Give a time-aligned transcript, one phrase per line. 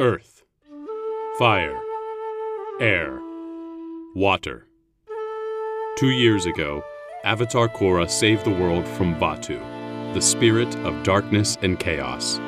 [0.00, 0.42] Earth,
[1.38, 1.78] fire,
[2.80, 3.16] air,
[4.16, 4.66] water.
[5.96, 6.82] Two years ago,
[7.22, 9.56] Avatar Korra saved the world from Vaatu,
[10.12, 12.38] the spirit of darkness and chaos.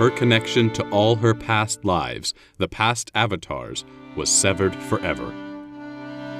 [0.00, 3.84] Her connection to all her past lives, the past avatars,
[4.16, 5.30] was severed forever.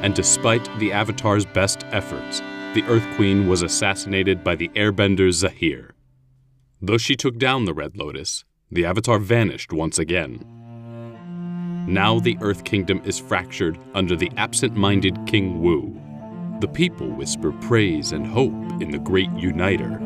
[0.02, 2.40] And despite the Avatar's best efforts,
[2.74, 5.94] the Earth Queen was assassinated by the airbender Zahir.
[6.82, 10.44] Though she took down the Red Lotus, the Avatar vanished once again.
[11.86, 16.00] Now the Earth Kingdom is fractured under the absent minded King Wu.
[16.60, 19.98] The people whisper praise and hope in the Great Uniter,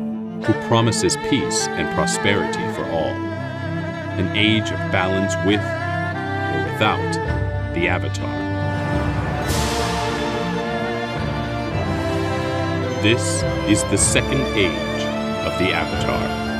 [0.43, 3.15] who promises peace and prosperity for all.
[4.19, 8.51] An age of balance with or without the Avatar.
[13.01, 15.01] This is the second age
[15.47, 16.50] of the Avatar.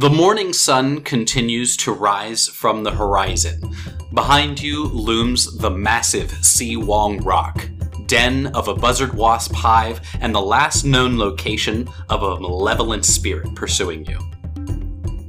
[0.00, 3.76] The morning sun continues to rise from the horizon.
[4.14, 7.68] Behind you looms the massive Si Wong Rock,
[8.06, 13.54] den of a buzzard wasp hive, and the last known location of a malevolent spirit
[13.54, 14.18] pursuing you.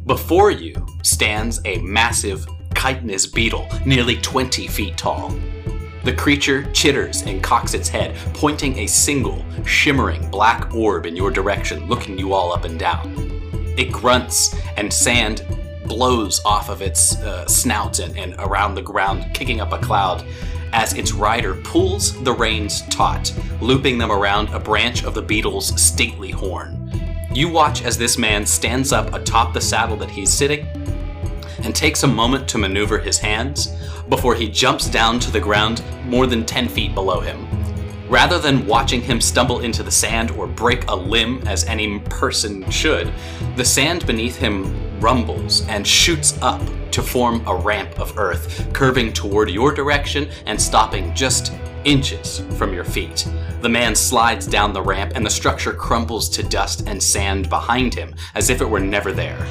[0.05, 5.37] Before you stands a massive chitinous beetle, nearly 20 feet tall.
[6.05, 11.29] The creature chitters and cocks its head, pointing a single, shimmering black orb in your
[11.29, 13.41] direction, looking you all up and down.
[13.77, 15.45] It grunts, and sand
[15.85, 20.25] blows off of its uh, snout and, and around the ground, kicking up a cloud
[20.73, 25.79] as its rider pulls the reins taut, looping them around a branch of the beetle's
[25.81, 26.77] stately horn.
[27.33, 30.67] You watch as this man stands up atop the saddle that he's sitting
[31.63, 33.67] and takes a moment to maneuver his hands
[34.09, 37.47] before he jumps down to the ground more than 10 feet below him.
[38.11, 42.69] Rather than watching him stumble into the sand or break a limb as any person
[42.69, 43.09] should,
[43.55, 49.13] the sand beneath him rumbles and shoots up to form a ramp of earth, curving
[49.13, 51.53] toward your direction and stopping just
[51.85, 53.25] inches from your feet.
[53.61, 57.93] The man slides down the ramp and the structure crumbles to dust and sand behind
[57.93, 59.41] him as if it were never there.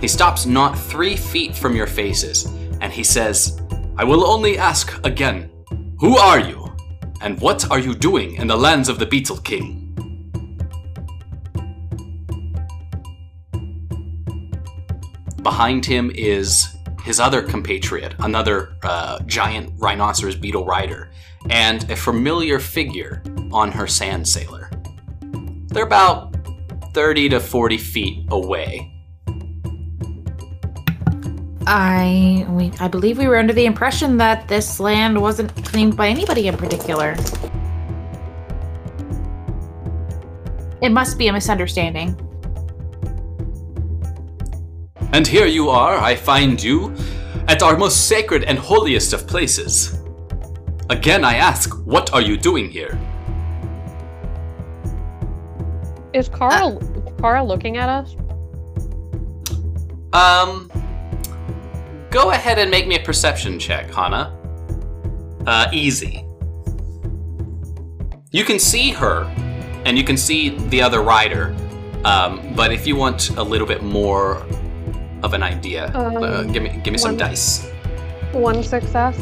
[0.00, 2.46] He stops not three feet from your faces
[2.80, 3.60] and he says,
[3.96, 5.50] I will only ask again,
[5.98, 6.69] who are you?
[7.20, 9.86] And what are you doing in the lands of the Beetle King?
[15.42, 21.10] Behind him is his other compatriot, another uh, giant rhinoceros beetle rider,
[21.48, 23.22] and a familiar figure
[23.52, 24.70] on her sand sailor.
[25.68, 26.36] They're about
[26.94, 28.92] 30 to 40 feet away,
[31.66, 36.08] I we I believe we were under the impression that this land wasn't claimed by
[36.08, 37.16] anybody in particular.
[40.80, 42.16] It must be a misunderstanding.
[45.12, 46.94] And here you are, I find you,
[47.48, 49.98] at our most sacred and holiest of places.
[50.88, 52.98] Again, I ask, what are you doing here?
[56.14, 58.16] Is Carl uh, Kara looking at us?
[60.12, 60.70] Um,
[62.10, 64.36] Go ahead and make me a perception check, Hana.
[65.46, 66.24] Uh, easy.
[68.32, 69.24] You can see her,
[69.84, 71.54] and you can see the other rider.
[72.04, 74.38] Um, but if you want a little bit more
[75.22, 77.70] of an idea, uh, um, uh, give me give me some dice.
[78.32, 79.16] One success.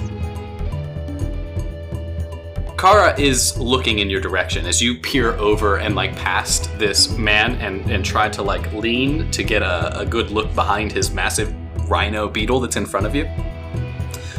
[2.78, 7.56] Kara is looking in your direction as you peer over and like past this man
[7.56, 11.52] and and try to like lean to get a, a good look behind his massive
[11.88, 13.28] rhino beetle that's in front of you.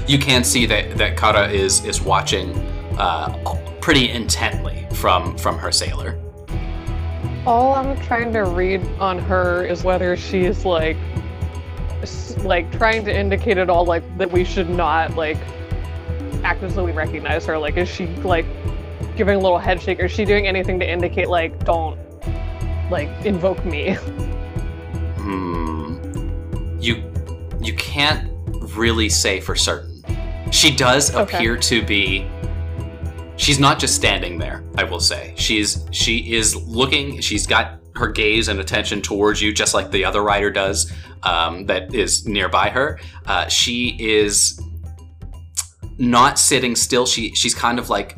[0.07, 2.55] You can see that that Kara is is watching
[2.97, 3.29] uh,
[3.81, 6.19] pretty intently from from her sailor.
[7.45, 10.97] All I'm trying to read on her is whether she's like
[12.43, 15.37] like trying to indicate at all like that we should not like
[16.43, 17.57] act as though we recognize her.
[17.57, 18.45] Like, is she like
[19.15, 19.99] giving a little head shake?
[19.99, 21.99] Or is she doing anything to indicate like don't
[22.89, 23.93] like invoke me?
[25.17, 25.97] Hmm.
[26.79, 27.08] You
[27.61, 28.29] you can't
[28.75, 30.03] really say for certain.
[30.51, 31.37] She does okay.
[31.37, 32.27] appear to be
[33.35, 35.33] she's not just standing there, I will say.
[35.37, 40.05] She's she is looking, she's got her gaze and attention towards you just like the
[40.05, 40.91] other rider does
[41.23, 42.99] um, that is nearby her.
[43.25, 44.61] Uh, she is
[45.97, 47.05] not sitting still.
[47.05, 48.17] She she's kind of like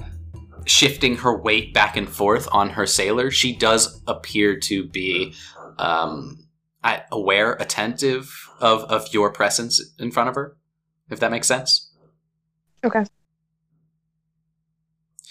[0.66, 3.32] shifting her weight back and forth on her sailor.
[3.32, 5.34] She does appear to be
[5.80, 6.48] um,
[7.12, 8.32] aware, attentive
[8.62, 10.56] of of your presence in front of her,
[11.10, 11.92] if that makes sense.
[12.84, 13.04] Okay.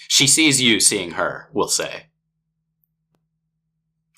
[0.07, 2.07] She sees you seeing her, we'll say.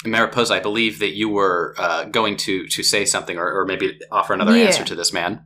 [0.06, 4.00] Mariposa, I believe that you were uh, going to to say something or, or maybe
[4.12, 4.66] offer another Yeah.
[4.66, 5.46] answer to this man.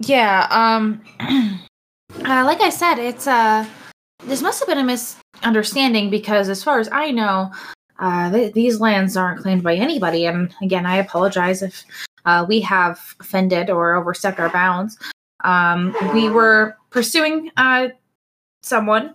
[0.00, 3.64] Yeah, um uh, like I said, it's uh
[4.24, 7.50] this must have been a misunderstanding because as far as I know,
[7.98, 11.84] uh th- these lands aren't claimed by anybody and again, I apologize if
[12.24, 14.98] uh we have offended or overstepped our bounds.
[15.44, 17.88] Um we were pursuing uh
[18.62, 19.14] someone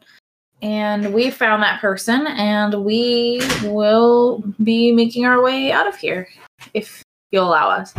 [0.61, 6.27] and we found that person and we will be making our way out of here
[6.73, 7.93] if you'll allow us.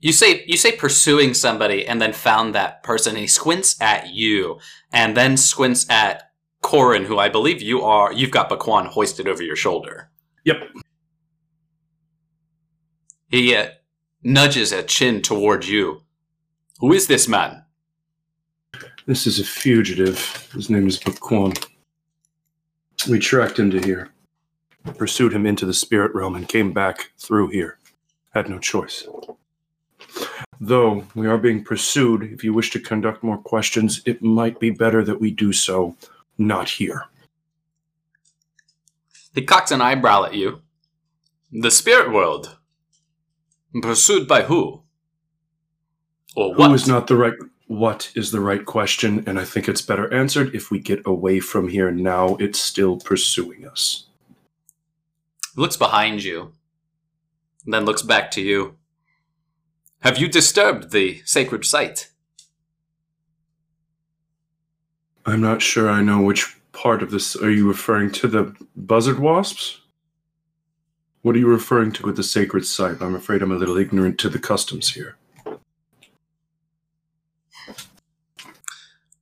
[0.00, 4.10] You say you say pursuing somebody and then found that person and he squints at
[4.14, 4.58] you
[4.92, 6.30] and then squints at
[6.62, 10.10] Corin, who I believe you are you've got Baquan hoisted over your shoulder.
[10.44, 10.56] Yep.
[13.28, 13.68] He uh,
[14.22, 16.02] nudges a chin toward you.
[16.80, 17.64] Who is this man?
[19.06, 20.50] This is a fugitive.
[20.52, 21.66] His name is Bakwon.
[23.08, 24.10] We tracked him to here,
[24.96, 27.78] pursued him into the spirit realm, and came back through here.
[28.30, 29.06] Had no choice.
[30.60, 34.70] Though we are being pursued, if you wish to conduct more questions, it might be
[34.70, 35.96] better that we do so
[36.36, 37.04] not here.
[39.34, 40.62] He cocks an eyebrow at you.
[41.52, 42.57] The spirit world.
[43.82, 44.82] Pursued by who?
[46.36, 46.68] Or what?
[46.68, 47.34] Who is not the right?
[47.66, 49.24] What is the right question?
[49.26, 52.36] And I think it's better answered if we get away from here now.
[52.36, 54.06] It's still pursuing us.
[55.54, 56.52] looks behind you,
[57.66, 58.76] then looks back to you.
[60.00, 62.10] Have you disturbed the sacred site?
[65.26, 67.36] I'm not sure I know which part of this.
[67.36, 69.80] Are you referring to the buzzard wasps?
[71.22, 73.00] What are you referring to with the sacred site?
[73.02, 75.16] I'm afraid I'm a little ignorant to the customs here.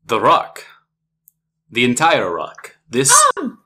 [0.07, 0.65] The rock.
[1.71, 2.77] The entire rock.
[2.89, 3.13] This.
[3.39, 3.57] Oh,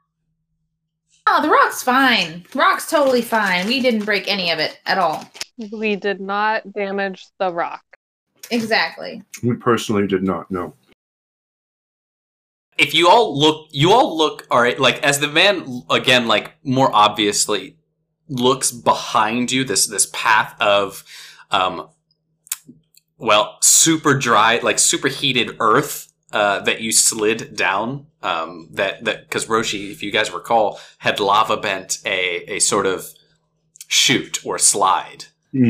[1.27, 2.45] oh the rock's fine.
[2.55, 3.67] Rock's totally fine.
[3.67, 5.29] We didn't break any of it at all.
[5.73, 7.83] We did not damage the rock.
[8.51, 9.23] Exactly.
[9.43, 10.75] We personally did not know.
[12.79, 16.55] if you all look you all look all right like as the man again like
[16.65, 17.77] more obviously
[18.31, 21.05] looks behind you this this path of
[21.51, 21.89] um
[23.19, 29.23] well super dry like super heated earth uh that you slid down um that that
[29.29, 33.07] because roshi if you guys recall had lava bent a a sort of
[33.89, 35.25] chute or slide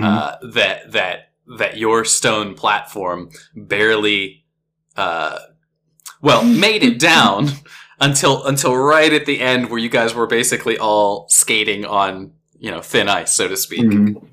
[0.04, 4.44] uh, that that that your stone platform barely
[4.96, 5.38] uh,
[6.20, 7.48] well made it down
[8.00, 12.70] until until right at the end where you guys were basically all skating on you
[12.70, 14.28] know thin ice so to speak Mhm.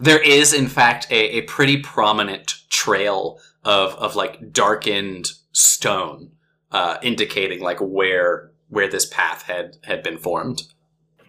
[0.00, 6.30] there is in fact a, a pretty prominent trail of of like darkened stone
[6.72, 10.62] uh, indicating like where where this path had had been formed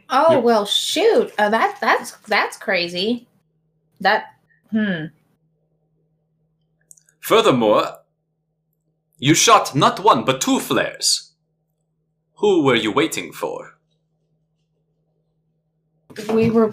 [0.07, 0.43] Oh Yep.
[0.43, 1.33] well, shoot.
[1.39, 3.27] Uh, that that's that's crazy.
[4.01, 4.25] That
[4.69, 5.05] hmm.
[7.19, 7.97] Furthermore,
[9.17, 11.31] you shot not one but two flares.
[12.35, 13.74] Who were you waiting for?
[16.33, 16.71] We were.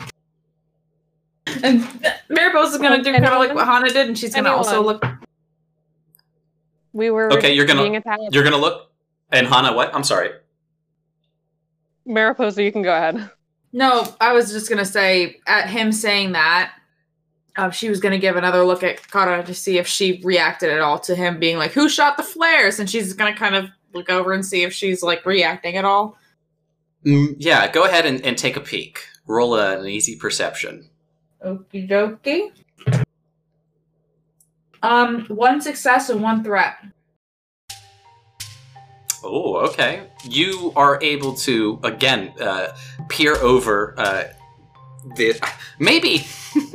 [1.62, 1.83] And
[2.29, 5.05] Mariposa's gonna do kind of like what Hana did, and she's gonna also look.
[6.93, 8.23] We were Okay, you're gonna- being attacked.
[8.31, 8.91] You're gonna look.
[9.31, 9.94] And Hana, what?
[9.94, 10.31] I'm sorry.
[12.05, 13.31] Mariposa, you can go ahead.
[13.72, 16.72] No, I was just gonna say at him saying that,
[17.56, 20.81] uh, she was gonna give another look at Kara to see if she reacted at
[20.81, 24.11] all to him being like, "Who shot the flares?" And she's gonna kind of look
[24.11, 26.19] over and see if she's like reacting at all.
[27.06, 29.06] Mm, yeah, go ahead and, and take a peek.
[29.32, 30.91] Roll a, an easy perception.
[31.43, 32.53] Okie dokie.
[34.82, 36.77] Um, one success and one threat.
[39.24, 40.10] Oh, okay.
[40.24, 42.77] You are able to again uh,
[43.08, 44.24] peer over uh,
[45.17, 45.41] the.
[45.79, 46.27] Maybe,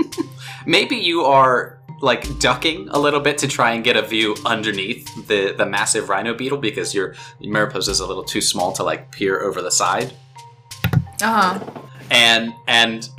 [0.65, 5.27] maybe you are like ducking a little bit to try and get a view underneath
[5.27, 9.11] the the massive rhino beetle because your Mariposa is a little too small to like
[9.11, 10.13] peer over the side.
[11.21, 11.86] Uh huh.
[12.11, 13.09] And and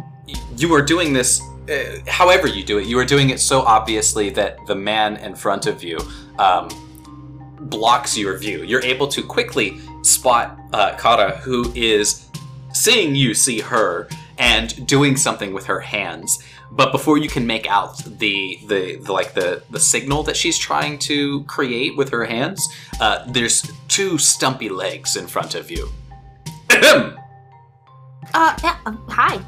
[0.57, 4.31] you are doing this uh, however you do it you are doing it so obviously
[4.31, 5.99] that the man in front of you
[6.39, 6.69] um,
[7.61, 8.63] blocks your view.
[8.63, 12.29] You're able to quickly spot uh, kara who is
[12.73, 16.39] seeing you see her and doing something with her hands.
[16.71, 20.59] But before you can make out the, the, the like the the signal that she's
[20.59, 22.69] trying to create with her hands
[23.01, 25.89] uh, there's two stumpy legs in front of you
[28.35, 29.39] Uh, yeah, uh, hi.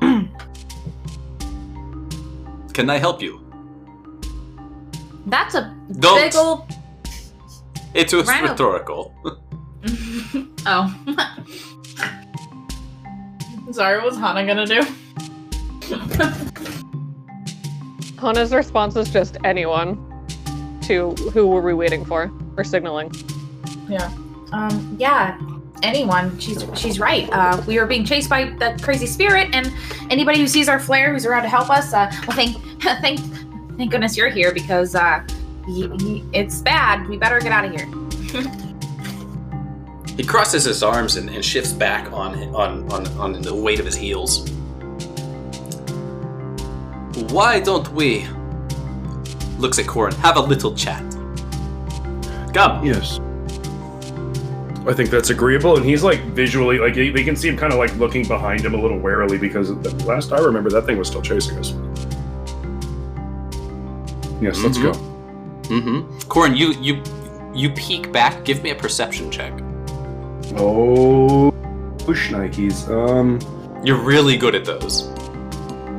[2.72, 3.40] can i help you
[5.26, 6.20] That's a Don't.
[6.20, 6.66] big ol'
[7.94, 9.14] It was Rhino- rhetorical.
[10.66, 10.94] oh.
[13.72, 14.82] Sorry, what's Hana gonna do?
[18.20, 20.04] Hana's response is just anyone.
[20.82, 22.30] To who were we waiting for?
[22.56, 23.12] Or signaling?
[23.88, 24.10] Yeah.
[24.52, 25.38] Um, yeah,
[25.82, 26.38] anyone.
[26.38, 27.28] She's she's right.
[27.32, 29.72] Uh, we were being chased by that crazy spirit, and
[30.10, 33.20] anybody who sees our flare who's around to help us, uh, well, thank thank
[33.76, 35.22] thank goodness you're here because uh,
[35.66, 37.08] y- y- it's bad.
[37.08, 37.88] We better get out of here.
[40.18, 43.86] He crosses his arms and, and shifts back on, on on on the weight of
[43.86, 44.50] his heels.
[47.30, 48.26] Why don't we?
[49.58, 50.12] Looks at Corin.
[50.16, 51.02] Have a little chat.
[52.52, 52.84] Come.
[52.84, 53.20] Yes.
[54.88, 57.78] I think that's agreeable, and he's like visually, like we can see him kind of
[57.78, 61.08] like looking behind him a little warily because the last I remember, that thing was
[61.08, 61.74] still chasing us.
[64.40, 64.92] Yes, let's go.
[65.68, 66.18] Mm-hmm.
[66.28, 67.02] Corin, you you
[67.54, 68.44] you peek back.
[68.46, 69.52] Give me a perception check.
[70.56, 71.52] Oh,
[71.98, 72.88] push Nikes.
[72.88, 73.38] Um.
[73.84, 75.12] You're really good at those.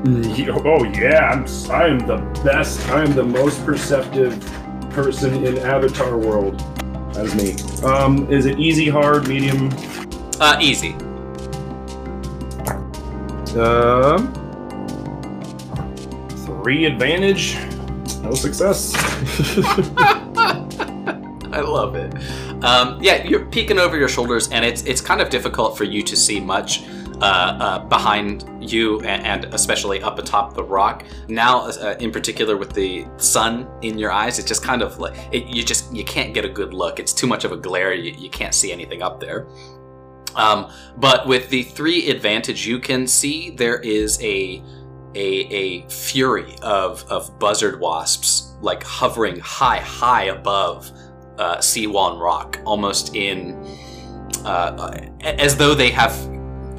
[0.07, 1.45] Oh yeah, I'm.
[1.69, 2.89] I am the best.
[2.89, 4.39] I am the most perceptive
[4.89, 6.63] person in Avatar world.
[7.19, 7.83] That is me.
[7.85, 9.69] Um, is it easy, hard, medium?
[10.39, 10.93] Uh, easy.
[13.59, 14.31] Um,
[16.45, 17.57] three advantage.
[18.21, 18.93] No success.
[21.51, 22.13] I love it.
[22.63, 26.01] Um, yeah, you're peeking over your shoulders, and it's it's kind of difficult for you
[26.03, 26.85] to see much
[27.21, 31.05] uh, uh, behind you, and, and especially up atop the rock.
[31.27, 35.15] Now, uh, in particular, with the sun in your eyes, it's just kind of like
[35.31, 36.99] it, you just you can't get a good look.
[36.99, 37.93] It's too much of a glare.
[37.93, 39.47] You, you can't see anything up there.
[40.35, 44.63] Um, but with the three advantage, you can see there is a
[45.15, 50.91] a, a fury of, of buzzard wasps like hovering high, high above
[51.37, 53.55] uh, Si Wong Rock, almost in
[54.45, 56.13] uh, as though they have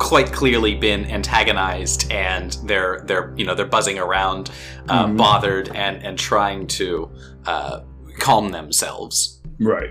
[0.00, 4.50] quite clearly been antagonized and they're they're you know they're buzzing around,
[4.88, 5.16] uh, Mhm.
[5.18, 7.08] bothered and and trying to
[7.46, 7.80] uh,
[8.18, 9.40] calm themselves.
[9.60, 9.90] right.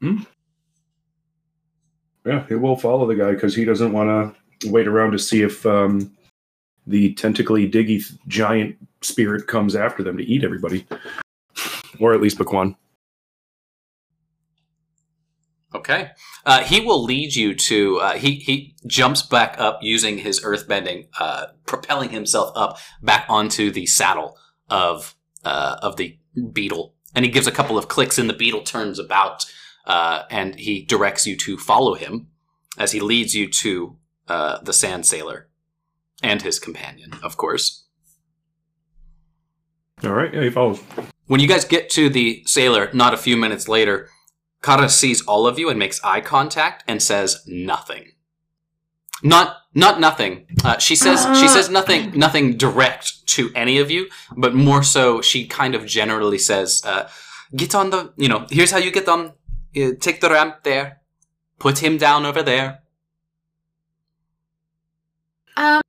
[0.00, 0.18] Hmm.
[2.24, 4.08] Yeah, it will follow the guy because he doesn't want
[4.60, 6.12] to wait around to see if um,
[6.86, 10.86] the tentacly diggy giant spirit comes after them to eat everybody,
[11.98, 12.76] or at least Baquan.
[15.74, 16.10] Okay.
[16.44, 17.98] Uh, he will lead you to.
[17.98, 23.70] Uh, he he jumps back up using his earthbending, uh, propelling himself up back onto
[23.70, 24.36] the saddle
[24.68, 25.14] of
[25.44, 26.18] uh, of the
[26.52, 29.46] beetle, and he gives a couple of clicks, and the beetle turns about,
[29.86, 32.28] uh, and he directs you to follow him
[32.78, 33.96] as he leads you to
[34.28, 35.48] uh, the sand sailor
[36.22, 37.84] and his companion, of course.
[40.04, 40.82] All right, yeah, he follows.
[41.26, 44.08] When you guys get to the sailor, not a few minutes later,
[44.62, 48.12] Kara sees all of you and makes eye contact and says nothing.
[49.22, 50.46] Not not nothing.
[50.64, 55.20] Uh, she says she says nothing nothing direct to any of you, but more so
[55.20, 57.08] she kind of generally says, uh,
[57.54, 59.32] "Get on the you know here's how you get on.
[59.76, 61.00] Uh, take the ramp there.
[61.58, 62.80] Put him down over there."
[65.56, 65.82] Um,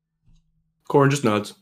[0.88, 1.56] Corin just nods.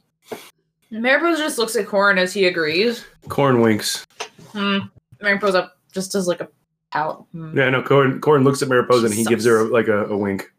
[0.89, 3.05] Mariposa just looks at Corin as he agrees.
[3.29, 4.05] Corin winks.
[4.51, 4.79] Hmm.
[5.21, 6.49] Mariposa just does like a
[6.91, 7.25] pout.
[7.31, 7.57] Hmm.
[7.57, 9.71] Yeah, no, Corin, Corin looks at Mariposa and he She gives her sucks.
[9.71, 10.51] like a, a wink.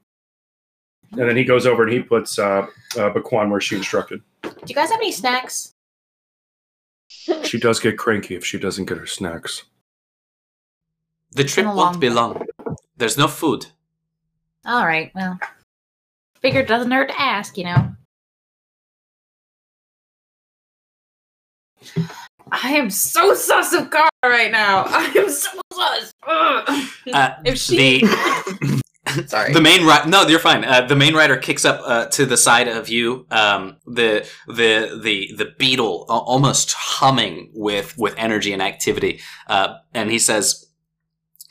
[1.12, 4.23] And then he goes over and he puts uh, uh, Baquan where she instructed.
[4.43, 5.75] Do you guys have any snacks?
[7.45, 9.65] She does get cranky if she doesn't get her snacks.
[11.33, 12.15] The trip won't long be day.
[12.15, 12.47] long.
[12.97, 13.67] There's no food.
[14.65, 15.12] All right.
[15.15, 15.39] Well,
[16.41, 17.95] figured it doesn't hurt to ask, you know.
[22.52, 24.85] I am so sus of Kara right now.
[24.87, 26.12] I am so sus.
[26.26, 28.80] Uh, if she, the
[29.26, 29.52] sorry.
[29.52, 30.64] The main ri- no, you're fine.
[30.64, 33.26] Uh, the main rider kicks up uh, to the side of you.
[33.30, 39.76] Um, the the the the beetle a- almost humming with with energy and activity, uh,
[39.94, 40.66] and he says,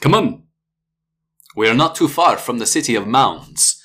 [0.02, 0.44] "Come on,
[1.56, 3.81] we are not too far from the city of mounds."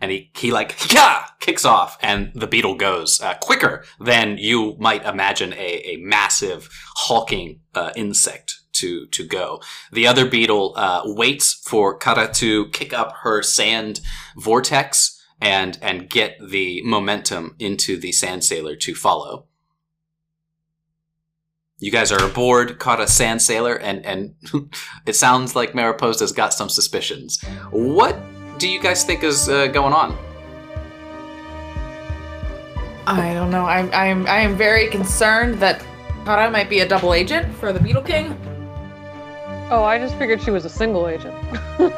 [0.00, 4.76] And he he like yeah kicks off, and the beetle goes uh, quicker than you
[4.78, 9.60] might imagine a a massive hulking uh, insect to to go.
[9.90, 14.00] The other beetle uh, waits for Kara to kick up her sand
[14.36, 19.46] vortex and and get the momentum into the sand sailor to follow.
[21.78, 24.34] You guys are aboard, caught a sand sailor, and and
[25.06, 27.42] it sounds like Mariposa's got some suspicions.
[27.70, 28.18] What
[28.58, 30.16] do you guys think is uh, going on?
[33.06, 33.64] I don't know.
[33.64, 35.84] I'm I'm I am very concerned that
[36.24, 38.36] Thought I might be a double agent for the Beetle King.
[39.70, 41.32] Oh, I just figured she was a single agent.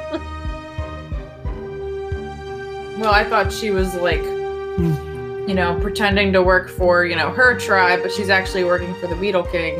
[2.98, 7.56] Well, I thought she was like, you know, pretending to work for, you know, her
[7.56, 9.76] tribe, but she's actually working for the Beetle King.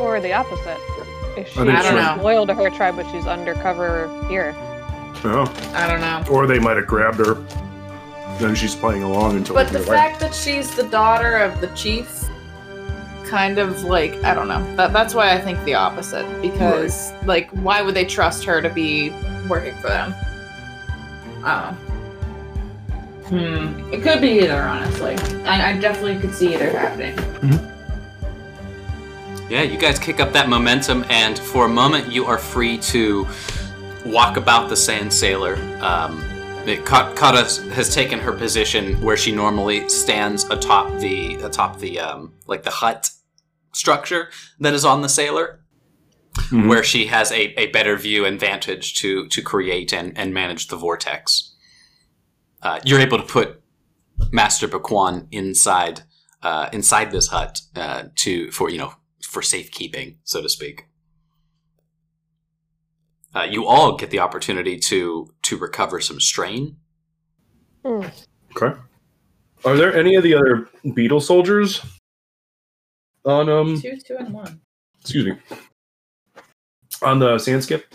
[0.00, 0.76] or the opposite.
[1.36, 2.16] Is she I I don't so.
[2.16, 2.20] know.
[2.22, 4.56] loyal to her tribe, but she's undercover here?
[5.24, 5.42] No.
[5.74, 6.24] I don't know.
[6.30, 7.34] Or they might have grabbed her.
[8.38, 9.86] Then she's playing along until But the away.
[9.86, 12.24] fact that she's the daughter of the chief,
[13.24, 14.76] kind of like, I don't know.
[14.76, 16.26] That, that's why I think the opposite.
[16.42, 19.10] Because, like, why would they trust her to be
[19.48, 20.14] working for them?
[21.44, 21.92] I don't.
[23.28, 23.92] Hmm.
[23.92, 25.14] It could be either, honestly.
[25.44, 27.16] I, I definitely could see either happening.
[27.18, 27.68] Hmm.
[29.50, 33.26] Yeah, you guys kick up that momentum, and for a moment, you are free to
[34.06, 35.54] walk about the Sand Sailor.
[35.82, 36.22] Um,
[36.66, 37.42] it, Ka- Kara
[37.74, 42.70] has taken her position where she normally stands atop the atop the um, like the
[42.70, 43.10] hut
[43.72, 44.28] structure
[44.60, 45.60] that is on the sailor,
[46.50, 46.68] Mhm.
[46.68, 50.68] where she has a, a better view and vantage to to create and, and manage
[50.68, 51.54] the vortex.
[52.62, 53.60] Uh, you're able to put
[54.30, 56.02] Master Bakwan inside
[56.42, 58.94] uh, inside this hut uh, to for you know
[59.28, 60.86] for safekeeping, so to speak.
[63.34, 66.76] Uh, you all get the opportunity to to recover some strain.
[67.84, 68.04] Hmm.
[68.56, 68.78] Okay.
[69.64, 71.80] Are there any of the other beetle soldiers
[73.24, 74.60] on um Two, two, and one.
[75.00, 75.38] excuse me
[77.02, 77.86] on the sand skip?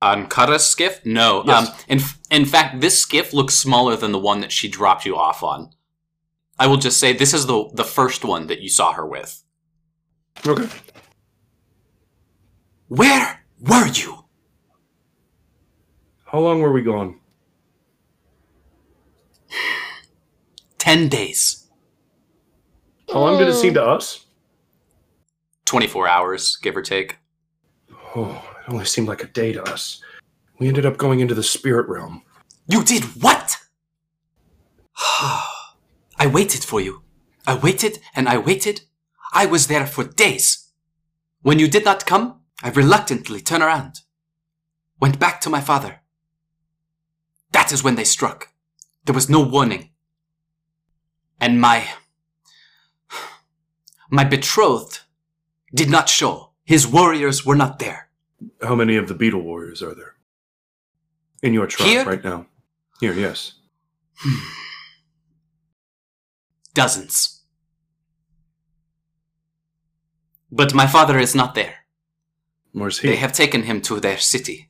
[0.00, 1.44] On Kara's skiff, no.
[1.46, 1.68] Yes.
[1.68, 5.16] Um, in in fact, this skiff looks smaller than the one that she dropped you
[5.16, 5.70] off on.
[6.58, 9.42] I will just say this is the the first one that you saw her with.
[10.46, 10.68] Okay.
[12.96, 14.24] Where were you?
[16.26, 17.20] How long were we gone?
[20.76, 21.68] Ten days,
[23.10, 24.26] How long did it seem to us?
[25.64, 27.16] twenty four hours, give or take.
[28.14, 30.02] Oh, it only seemed like a day to us.
[30.58, 32.22] We ended up going into the spirit realm.
[32.66, 33.56] You did what?
[34.98, 37.04] I waited for you.
[37.46, 38.82] I waited and I waited.
[39.32, 40.68] I was there for days.
[41.40, 44.00] When you did not come, I reluctantly turned around.
[45.00, 46.00] Went back to my father.
[47.50, 48.48] That is when they struck.
[49.04, 49.90] There was no warning.
[51.40, 51.88] And my.
[54.10, 55.00] My betrothed
[55.74, 56.52] did not show.
[56.64, 58.08] His warriors were not there.
[58.62, 60.14] How many of the beetle warriors are there?
[61.42, 62.04] In your tribe Here?
[62.04, 62.46] right now.
[63.00, 63.54] Here, yes.
[64.16, 64.48] Hmm.
[66.74, 67.40] Dozens.
[70.50, 71.81] But my father is not there.
[72.72, 73.08] Where's he?
[73.08, 74.68] They have taken him to their city.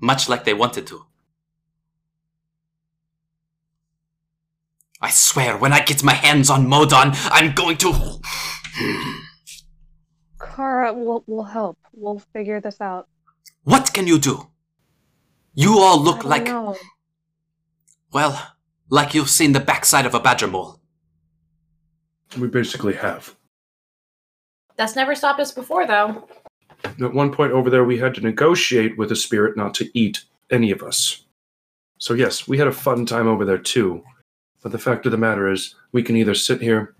[0.00, 1.06] Much like they wanted to.
[5.02, 7.92] I swear, when I get my hands on Modon, I'm going to.
[10.40, 11.78] Kara, we'll, we'll help.
[11.92, 13.08] We'll figure this out.
[13.64, 14.48] What can you do?
[15.54, 16.44] You all I look don't like.
[16.46, 16.76] know.
[18.12, 18.54] Well,
[18.88, 20.80] like you've seen the backside of a badger mole.
[22.38, 23.36] we basically have.
[24.76, 26.28] That's never stopped us before, though.
[26.84, 30.24] At one point over there, we had to negotiate with a spirit not to eat
[30.50, 31.24] any of us.
[31.98, 34.02] So, yes, we had a fun time over there too.
[34.62, 36.94] But the fact of the matter is, we can either sit here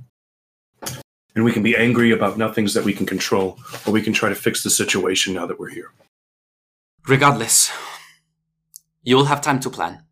[1.35, 4.29] and we can be angry about nothings that we can control, or we can try
[4.29, 5.93] to fix the situation now that we're here.
[7.07, 7.71] Regardless,
[9.03, 10.03] you will have time to plan.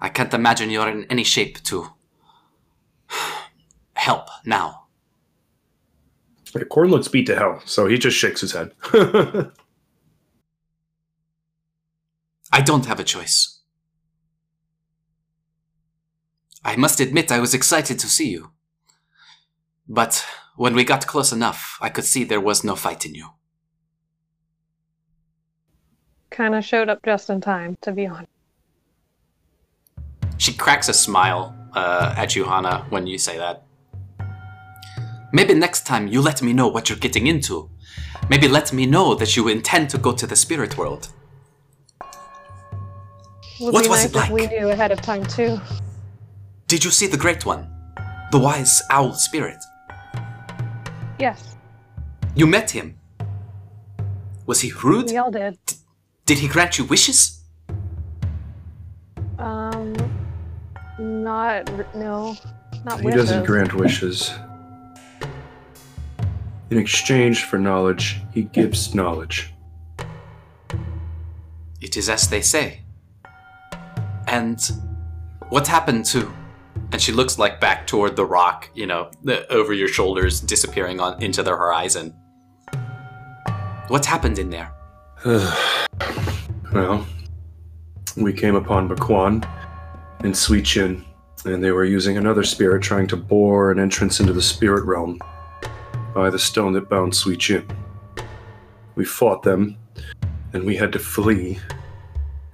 [0.00, 1.90] I can't imagine you're in any shape to
[3.94, 4.83] help now.
[6.54, 8.72] Yeah, Corin looks beat to hell, so he just shakes his head.
[12.52, 13.60] I don't have a choice.
[16.64, 18.52] I must admit I was excited to see you.
[19.88, 20.24] But
[20.56, 23.30] when we got close enough, I could see there was no fight in you.
[26.30, 28.30] Kind of showed up just in time, to be honest.
[30.38, 33.63] She cracks a smile uh, at you, Hana, when you say that.
[35.34, 37.68] Maybe next time you let me know what you're getting into.
[38.30, 41.08] Maybe let me know that you intend to go to the spirit world.
[43.60, 44.50] Would What be was nice it if we like?
[44.52, 45.60] knew ahead of time too.
[46.68, 47.66] Did you see the Great One?
[48.30, 49.58] The wise owl spirit?
[51.18, 51.56] Yes,
[52.36, 52.96] You met him.
[54.46, 55.10] Was he rude?
[55.10, 55.58] we all did.
[56.26, 57.40] Did he grant you wishes?
[59.38, 59.94] Um,
[60.98, 62.36] not r- no,
[62.84, 63.20] not he wishes.
[63.30, 64.32] doesn't grant wishes.
[66.74, 69.54] In exchange for knowledge, he gives knowledge.
[71.80, 72.80] It is as they say.
[74.26, 74.60] And
[75.50, 76.34] what happened to
[76.90, 80.98] and she looks like back toward the rock, you know, the, over your shoulders, disappearing
[80.98, 82.12] on into the horizon.
[83.86, 84.72] What's happened in there?
[86.74, 87.06] well,
[88.16, 89.48] we came upon Bakwan
[90.24, 91.04] and Sweet Chin,
[91.44, 95.20] and they were using another spirit trying to bore an entrance into the spirit realm
[96.14, 97.66] by the stone that bound Sweet Chin.
[98.94, 99.76] We fought them,
[100.52, 101.58] and we had to flee.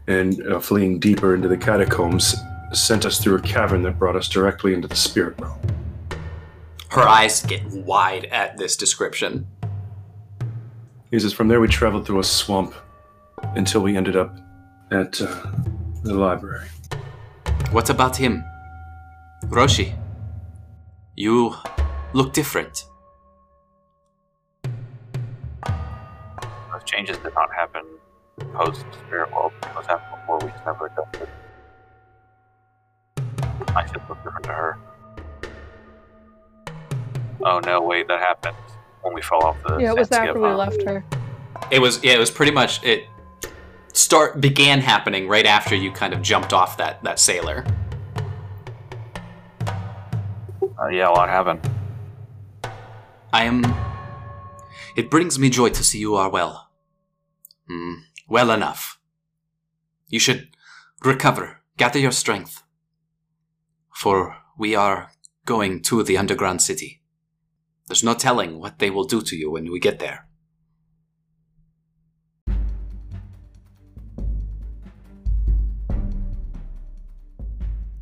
[0.06, 2.34] And uh, fleeing deeper into the catacombs
[2.72, 5.58] sent us through a cavern that brought us directly into the spirit realm.
[6.90, 9.46] Her eyes get wide at this description.
[11.10, 12.74] He says, From there we traveled through a swamp
[13.54, 14.36] until we ended up
[14.90, 15.46] at uh,
[16.02, 16.66] the library.
[17.70, 18.44] What about him?
[19.44, 19.96] Roshi,
[21.16, 21.54] you
[22.12, 22.84] look different.
[26.90, 27.82] Changes did not happen
[28.54, 29.52] post Spirit World.
[29.74, 31.28] Those happened before we never adjusted.
[33.76, 34.78] I should look different to her.
[37.42, 38.56] Oh no, wait, that happened
[39.02, 39.78] when we fell off the.
[39.78, 41.04] Yeah, it was sand after we left her.
[41.70, 43.04] It was yeah, it was pretty much it
[43.92, 47.64] start began happening right after you kind of jumped off that that sailor.
[50.82, 51.60] Uh, yeah, a lot happened.
[53.32, 53.62] I am
[54.96, 56.69] it brings me joy to see you are well.
[57.70, 57.94] Hmm,
[58.28, 58.98] well enough.
[60.08, 60.48] You should
[61.04, 62.64] recover, gather your strength.
[63.94, 65.12] For we are
[65.44, 67.00] going to the underground city.
[67.86, 70.26] There's no telling what they will do to you when we get there.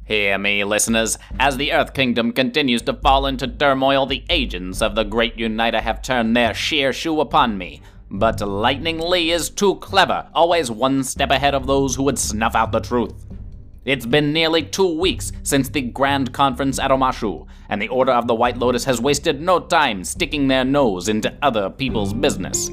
[0.04, 1.18] Hear me, listeners.
[1.38, 5.82] As the Earth Kingdom continues to fall into turmoil, the agents of the Great Uniter
[5.82, 7.82] have turned their sheer shoe upon me.
[8.10, 12.54] But Lightning Lee is too clever, always one step ahead of those who would snuff
[12.54, 13.26] out the truth.
[13.84, 18.26] It's been nearly two weeks since the Grand Conference at Omashu, and the Order of
[18.26, 22.70] the White Lotus has wasted no time sticking their nose into other people's business.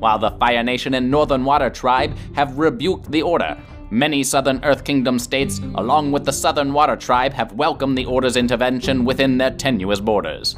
[0.00, 3.56] While the Fire Nation and Northern Water Tribe have rebuked the Order,
[3.90, 8.36] many Southern Earth Kingdom states, along with the Southern Water Tribe, have welcomed the Order's
[8.36, 10.56] intervention within their tenuous borders.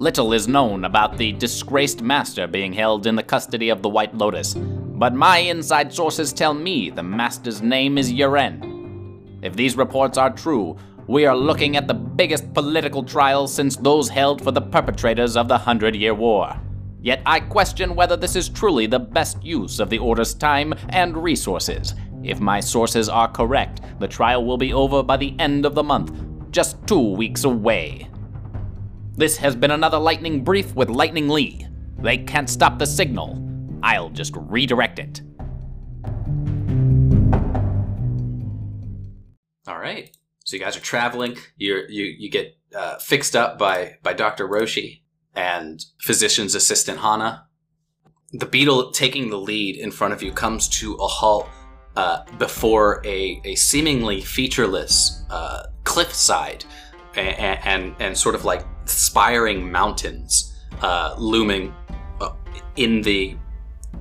[0.00, 4.14] Little is known about the disgraced master being held in the custody of the White
[4.14, 9.20] Lotus, but my inside sources tell me the master's name is Yeren.
[9.42, 10.74] If these reports are true,
[11.06, 15.48] we are looking at the biggest political trial since those held for the perpetrators of
[15.48, 16.58] the Hundred Year War.
[17.02, 21.14] Yet I question whether this is truly the best use of the Order's time and
[21.14, 21.94] resources.
[22.22, 25.82] If my sources are correct, the trial will be over by the end of the
[25.82, 26.10] month,
[26.50, 28.08] just two weeks away.
[29.20, 31.66] This has been another Lightning Brief with Lightning Lee.
[31.98, 33.38] They can't stop the signal.
[33.82, 35.20] I'll just redirect it.
[39.68, 40.16] All right.
[40.46, 41.36] So you guys are traveling.
[41.58, 45.02] You're, you you get uh, fixed up by by Doctor Roshi
[45.34, 47.46] and physician's assistant Hana.
[48.32, 51.46] The beetle taking the lead in front of you comes to a halt
[51.94, 56.64] uh, before a, a seemingly featureless uh, cliffside
[57.16, 61.74] and, and and sort of like spiring mountains uh, looming
[62.20, 62.32] uh,
[62.76, 63.36] in the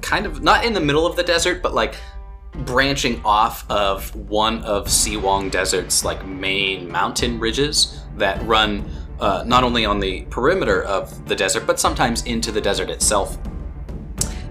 [0.01, 1.95] kind of not in the middle of the desert, but like
[2.65, 9.43] branching off of one of Si Wong Desert's like main mountain ridges that run uh,
[9.45, 13.37] not only on the perimeter of the desert, but sometimes into the desert itself.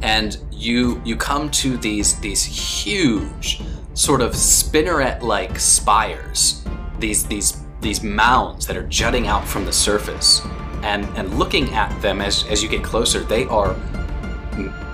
[0.02, 3.60] And you you come to these these huge
[3.94, 6.64] sort of spinneret-like spires,
[6.98, 10.42] these these these mounds that are jutting out from the surface.
[10.82, 13.76] And and looking at them as as you get closer, they are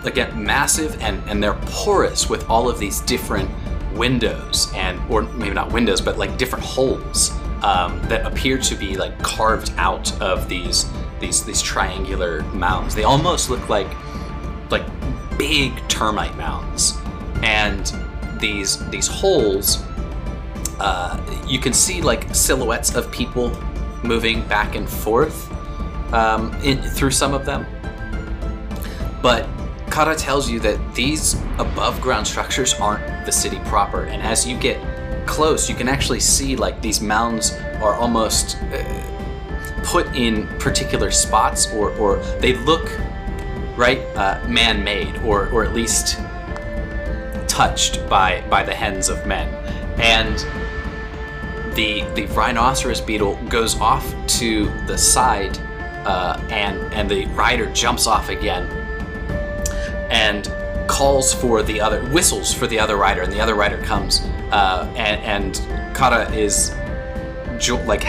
[0.05, 3.51] again massive and and they're porous with all of these different
[3.94, 7.31] windows and or maybe not windows but like different holes
[7.62, 10.87] um, that appear to be like carved out of these
[11.20, 13.88] these these triangular mounds they almost look like
[14.70, 14.85] like
[15.38, 16.99] big termite mounds
[17.42, 17.94] and
[18.40, 19.83] these these holes
[20.80, 23.50] uh, you can see like silhouettes of people
[24.02, 25.50] moving back and forth
[26.12, 27.66] um, in, through some of them
[29.22, 29.48] but
[29.90, 34.58] Kara tells you that these above ground structures aren't the city proper, and as you
[34.58, 34.76] get
[35.24, 41.72] close, you can actually see like these mounds are almost uh, put in particular spots,
[41.72, 42.90] or, or they look
[43.76, 46.18] right uh, man made, or, or at least
[47.46, 49.48] touched by, by the hands of men.
[50.00, 50.44] And
[51.74, 55.58] the, the rhinoceros beetle goes off to the side,
[56.06, 58.66] uh, and, and the rider jumps off again
[60.10, 60.52] and
[60.88, 64.20] calls for the other, whistles for the other rider, and the other rider comes,
[64.52, 65.20] uh, and,
[65.56, 66.74] and Kara is
[67.87, 68.06] like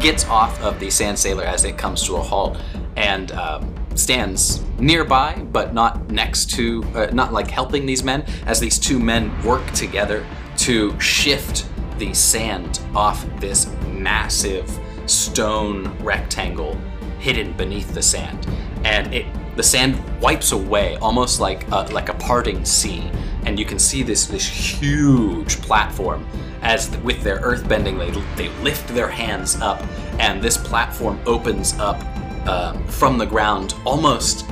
[0.00, 2.58] gets off of the sand sailor as it comes to a halt
[2.96, 8.60] and um, stands nearby, but not next to, uh, not like helping these men, as
[8.60, 10.24] these two men work together
[10.56, 11.66] to shift
[11.98, 14.70] the sand off this massive
[15.06, 16.76] stone rectangle
[17.18, 18.46] hidden beneath the sand,
[18.84, 23.10] and it the sand wipes away almost like a, like a parting sea,
[23.46, 26.26] and you can see this this huge platform
[26.62, 29.82] as with their earth bending they, they lift their hands up
[30.18, 32.02] and this platform opens up
[32.46, 34.46] uh, from the ground almost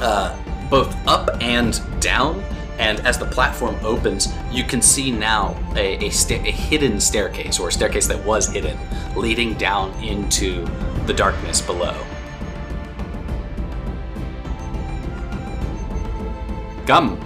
[0.00, 0.36] uh,
[0.70, 2.42] both up and down
[2.78, 7.58] and as the platform opens you can see now a, a, sta- a hidden staircase
[7.58, 8.78] or a staircase that was hidden
[9.16, 10.64] leading down into
[11.06, 11.96] the darkness below.
[16.86, 17.18] Come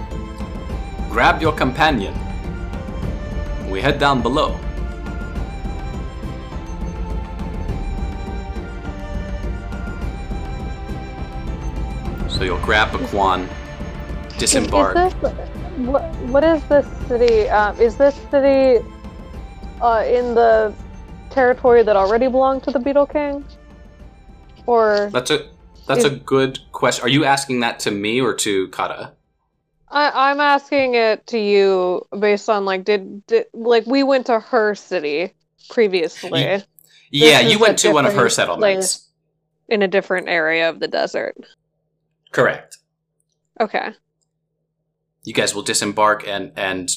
[1.09, 2.13] grab your companion.
[3.69, 4.59] We head down below.
[12.27, 13.47] So you'll grab Baquan,
[14.43, 14.97] disembark.
[14.97, 16.03] Is, is this, what,
[16.33, 17.49] what is this city?
[17.49, 18.85] Um, is this city
[19.81, 20.73] uh, in the
[21.29, 23.45] territory that already belonged to the Beetle King?
[24.65, 25.49] Or That's a
[25.87, 27.03] that's a good question.
[27.05, 29.11] Are you asking that to me or to Kara?
[29.89, 34.39] I, I'm asking it to you based on like did, did like we went to
[34.39, 35.33] her city
[35.69, 36.63] previously Ye-
[37.11, 39.09] Yeah, you went to one of her settlements.
[39.67, 41.35] in a different area of the desert.
[42.31, 42.77] Correct.
[43.59, 43.93] Okay.
[45.23, 46.89] You guys will disembark and and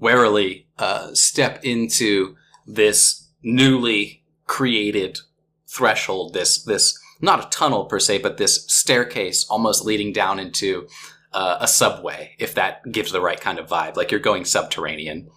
[0.00, 5.20] warily uh, step into this newly created
[5.66, 6.34] threshold.
[6.34, 10.88] This this not a tunnel per se, but this staircase almost leading down into
[11.32, 12.34] uh, a subway.
[12.38, 15.30] If that gives the right kind of vibe, like you're going subterranean.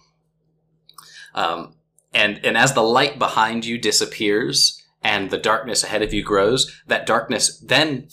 [1.34, 1.74] Um,
[2.12, 6.82] and and as the light behind you disappears and the darkness ahead of you grows,
[6.86, 8.08] that darkness then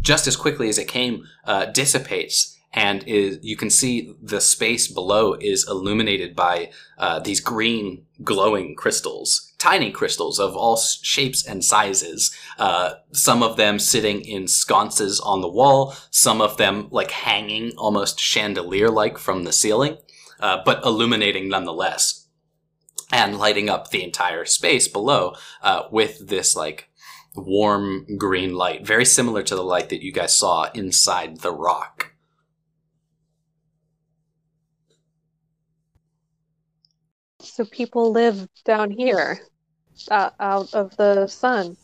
[0.00, 4.88] just as quickly as it came uh, dissipates and is you can see the space
[4.88, 11.62] below is illuminated by uh, these green glowing crystals tiny crystals of all shapes and
[11.62, 12.34] sizes.
[12.58, 17.72] Uh, some of them sitting in sconces on the wall some of them like hanging
[17.76, 19.96] almost chandelier like from the ceiling
[20.40, 22.26] uh, but illuminating nonetheless
[23.12, 26.88] and lighting up the entire space below uh, with this like
[27.34, 32.09] warm green light very similar to the light that you guys saw inside the rock
[37.60, 39.40] So people live down here,
[40.10, 41.76] uh, out of the sun.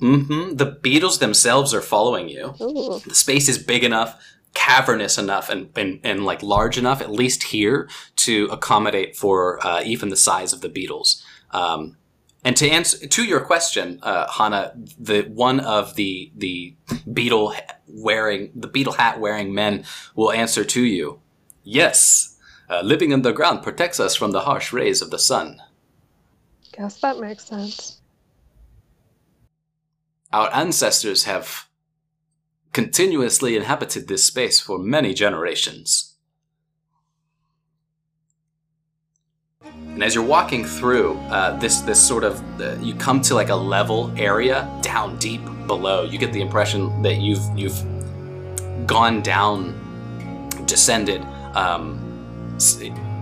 [0.00, 2.56] hmm The beetles themselves are following you.
[2.60, 2.98] Ooh.
[3.06, 4.20] The space is big enough,
[4.54, 9.82] cavernous enough, and, and, and like large enough, at least here, to accommodate for uh,
[9.84, 11.24] even the size of the beetles.
[11.52, 11.96] Um,
[12.42, 16.74] and to answer to your question, uh, Hana, the one of the the
[17.12, 17.54] beetle
[17.86, 19.84] wearing the beetle hat wearing men
[20.16, 21.20] will answer to you.
[21.62, 22.27] Yes,
[22.70, 25.60] uh, living underground protects us from the harsh rays of the sun.
[26.72, 28.00] Guess that makes sense.
[30.32, 31.66] Our ancestors have
[32.72, 36.14] continuously inhabited this space for many generations.
[39.62, 43.48] And as you're walking through uh, this, this sort of, uh, you come to like
[43.48, 46.04] a level area down deep below.
[46.04, 47.82] You get the impression that you've you've
[48.86, 49.74] gone down,
[50.66, 51.22] descended,
[51.54, 51.98] um,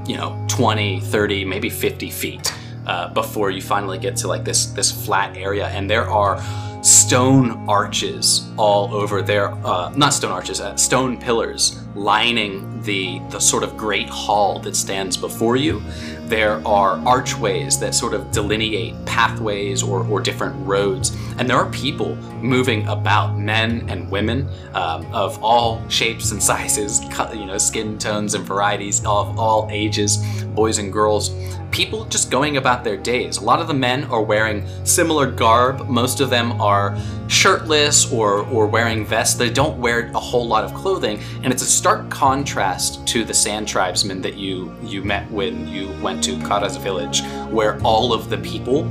[0.07, 2.53] you know, 20, 30, maybe 50 feet
[2.87, 5.69] uh, before you finally get to like this this flat area.
[5.69, 6.41] And there are
[6.83, 13.41] stone arches all over there uh, not stone arches uh, stone pillars lining the the
[13.41, 15.83] sort of great hall that stands before you
[16.29, 21.17] there are archways that sort of delineate pathways or, or different roads.
[21.39, 27.03] And there are people moving about men and women um, of all shapes and sizes
[27.35, 30.19] you know skin tones and varieties of all ages
[30.55, 31.31] boys and girls
[31.71, 33.39] people just going about their days.
[33.39, 35.89] A lot of the men are wearing similar garb.
[35.89, 36.97] Most of them are
[37.29, 39.37] shirtless or, or wearing vests.
[39.37, 43.35] They don't wear a whole lot of clothing, and it's a stark contrast to the
[43.35, 48.31] sand tribesmen that you you met when you went to Kara's village, where all of
[48.31, 48.85] the people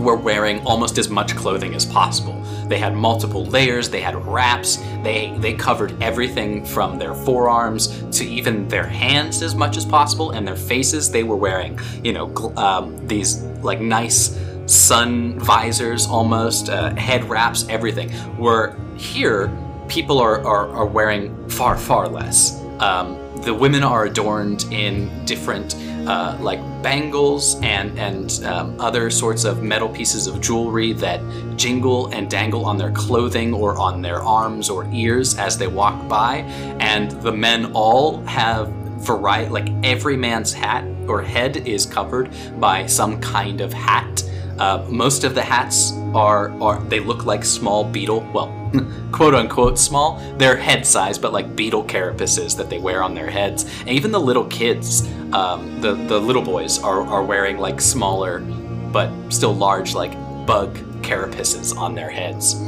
[0.00, 2.40] were wearing almost as much clothing as possible.
[2.66, 8.24] They had multiple layers, they had wraps, they they covered everything from their forearms to
[8.24, 11.10] even their hands as much as possible, and their faces.
[11.10, 17.24] They were wearing, you know, gl- um, these like nice sun visors, almost uh, head
[17.24, 18.10] wraps, everything.
[18.38, 19.50] Where here,
[19.88, 22.60] people are are, are wearing far far less.
[22.78, 25.74] Um, the women are adorned in different
[26.06, 31.20] uh, like bangles and and um, other sorts of metal pieces of jewelry that
[31.56, 36.08] jingle and dangle on their clothing or on their arms or ears as they walk
[36.08, 36.38] by.
[36.80, 38.68] And the men all have
[39.00, 44.22] variety, like every man's hat or head is covered by some kind of hat.
[44.58, 48.48] Uh, most of the hats are are they look like small beetle, well,
[49.12, 50.18] quote unquote small.
[50.36, 53.64] They're head size, but like beetle carapaces that they wear on their heads.
[53.80, 58.40] And even the little kids, um, the the little boys are are wearing like smaller,
[58.92, 60.12] but still large like
[60.46, 62.58] bug carapaces on their heads.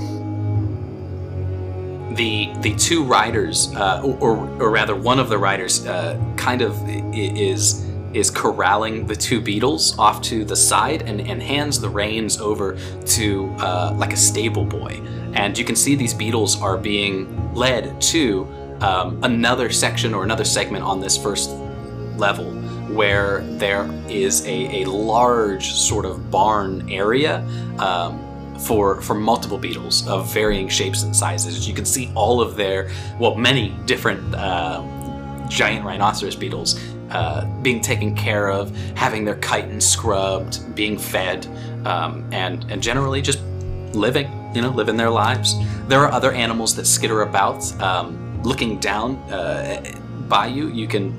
[2.16, 6.76] The the two riders, uh, or or rather one of the riders, uh, kind of
[7.14, 12.40] is is corralling the two beetles off to the side and, and hands the reins
[12.40, 15.01] over to uh, like a stable boy.
[15.35, 18.46] And you can see these beetles are being led to
[18.81, 21.51] um, another section or another segment on this first
[22.16, 22.51] level
[22.92, 27.38] where there is a, a large sort of barn area
[27.79, 31.66] um, for for multiple beetles of varying shapes and sizes.
[31.66, 34.85] You can see all of their well, many different uh,
[35.48, 36.79] giant rhinoceros beetles
[37.12, 41.46] uh, being taken care of, having their chitin scrubbed, being fed,
[41.87, 43.40] um, and and generally just
[43.94, 45.55] living, you know, living their lives.
[45.88, 49.83] There are other animals that skitter about, um, looking down uh,
[50.29, 50.68] by you.
[50.68, 51.12] You can,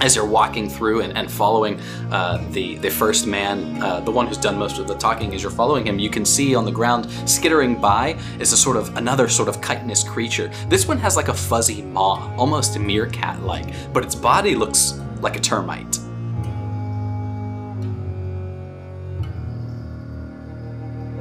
[0.00, 4.26] as you're walking through and, and following uh, the the first man, uh, the one
[4.26, 6.72] who's done most of the talking, as you're following him, you can see on the
[6.72, 10.50] ground skittering by is a sort of another sort of chitinous creature.
[10.68, 15.40] This one has like a fuzzy maw, almost meerkat-like, but its body looks like a
[15.40, 15.98] termite.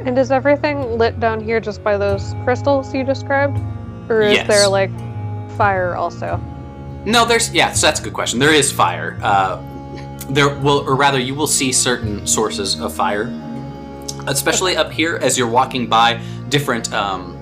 [0.05, 3.57] And is everything lit down here just by those crystals you described?
[4.09, 4.47] Or is Yes.
[4.47, 4.91] there like
[5.57, 6.39] fire also?
[7.05, 7.71] No, there's yeah.
[7.71, 8.37] So that's a good question.
[8.39, 9.17] There is fire.
[9.23, 9.59] Uh,
[10.29, 13.31] there will, or rather, you will see certain sources of fire,
[14.27, 17.37] especially up here as you're walking by different um,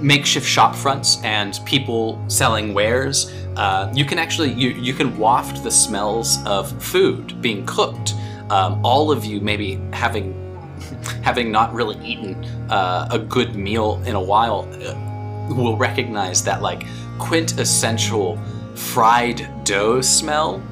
[0.00, 3.32] makeshift shop fronts and people selling wares.
[3.56, 8.14] Uh, you can actually you you can waft the smells of food being cooked.
[8.50, 10.34] Um, all of you maybe having
[11.22, 16.62] having not really eaten uh, a good meal in a while uh, will recognize that
[16.62, 16.84] like
[17.18, 18.38] quintessential
[18.74, 20.62] fried dough smell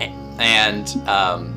[0.00, 1.54] A- and um,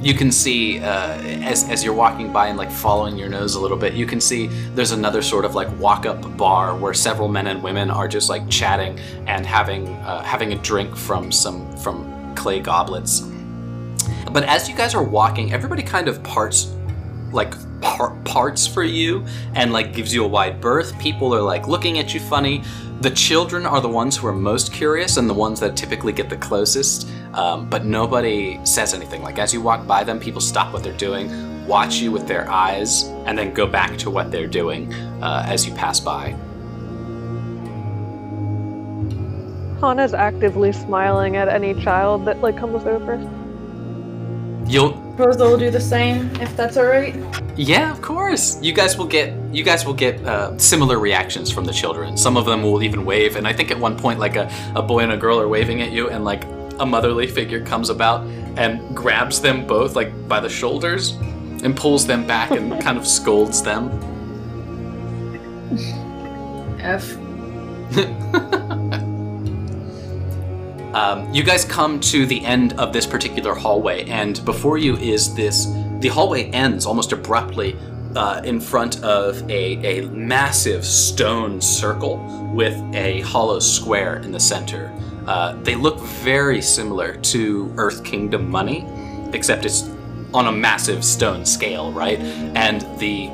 [0.00, 3.60] you can see uh, as, as you're walking by and like following your nose a
[3.60, 7.28] little bit you can see there's another sort of like walk up bar where several
[7.28, 11.76] men and women are just like chatting and having uh, having a drink from some
[11.78, 13.28] from clay goblets.
[14.32, 16.74] But as you guys are walking everybody kind of parts
[17.32, 20.98] like par- parts for you and like gives you a wide berth.
[20.98, 22.62] People are like looking at you funny.
[23.00, 26.28] The children are the ones who are most curious and the ones that typically get
[26.28, 30.72] the closest um, but nobody says anything like as you walk by them people stop
[30.72, 31.28] what they're doing
[31.66, 35.66] watch you with their eyes and then go back to what they're doing uh, as
[35.66, 36.34] you pass by
[39.80, 43.16] Hana's actively smiling at any child that like comes over.
[44.66, 47.14] you'll Suppose they'll do the same if that's alright.
[47.54, 48.58] Yeah, of course.
[48.62, 52.16] You guys will get you guys will get uh, similar reactions from the children.
[52.16, 54.80] Some of them will even wave, and I think at one point, like a, a
[54.80, 56.44] boy and a girl are waving at you, and like
[56.80, 61.12] a motherly figure comes about and grabs them both like by the shoulders
[61.62, 63.90] and pulls them back and kind of scolds them.
[66.80, 67.16] F.
[70.92, 75.32] Um, you guys come to the end of this particular hallway, and before you is
[75.34, 75.66] this.
[76.00, 77.76] The hallway ends almost abruptly
[78.16, 84.40] uh, in front of a, a massive stone circle with a hollow square in the
[84.40, 84.92] center.
[85.26, 88.86] Uh, they look very similar to Earth Kingdom money,
[89.32, 89.90] except it's
[90.32, 92.18] on a massive stone scale, right?
[92.18, 93.30] And the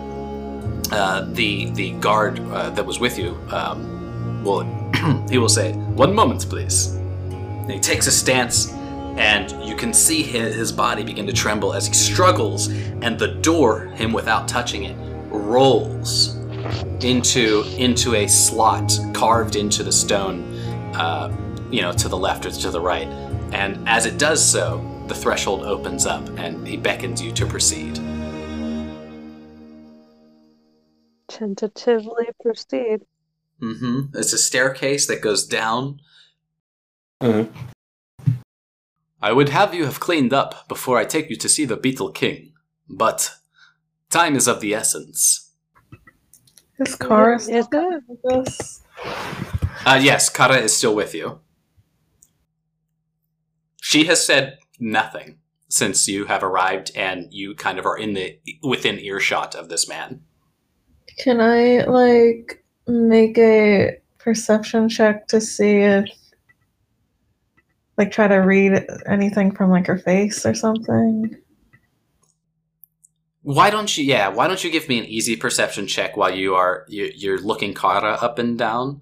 [0.92, 4.64] uh, the the guard uh, that was with you um, will
[5.28, 8.72] he will say, "One moment, please." And he takes a stance,
[9.16, 12.68] and you can see his, his body begin to tremble as he struggles,
[13.02, 14.96] and the door, him without touching it,
[15.30, 16.36] rolls
[17.00, 20.42] into into a slot carved into the stone,
[20.94, 21.28] uh,
[21.70, 23.08] you know, to the left or to the right.
[23.52, 27.98] And as it does so, the threshold opens up, and he beckons you to proceed.
[31.28, 33.02] Tentatively proceed.
[33.60, 34.16] Mm-hmm.
[34.16, 36.00] It's a staircase that goes down.
[37.20, 37.44] Uh,
[39.22, 42.12] I would have you have cleaned up before I take you to see the Beetle
[42.12, 42.52] King,
[42.88, 43.32] but
[44.10, 45.50] time is of the essence.
[46.78, 48.02] This car is Is it?
[48.24, 48.82] this.
[49.86, 51.40] Uh, yes, Kara is still with you.
[53.96, 55.38] She has said nothing
[55.70, 59.88] since you have arrived and you kind of are in the within earshot of this
[59.88, 60.20] man.
[61.16, 66.10] Can I like make a perception check to see if
[67.96, 71.34] like try to read anything from like her face or something?
[73.40, 74.04] Why don't you?
[74.04, 77.40] Yeah, why don't you give me an easy perception check while you are you- you're
[77.40, 79.00] looking Kara up and down?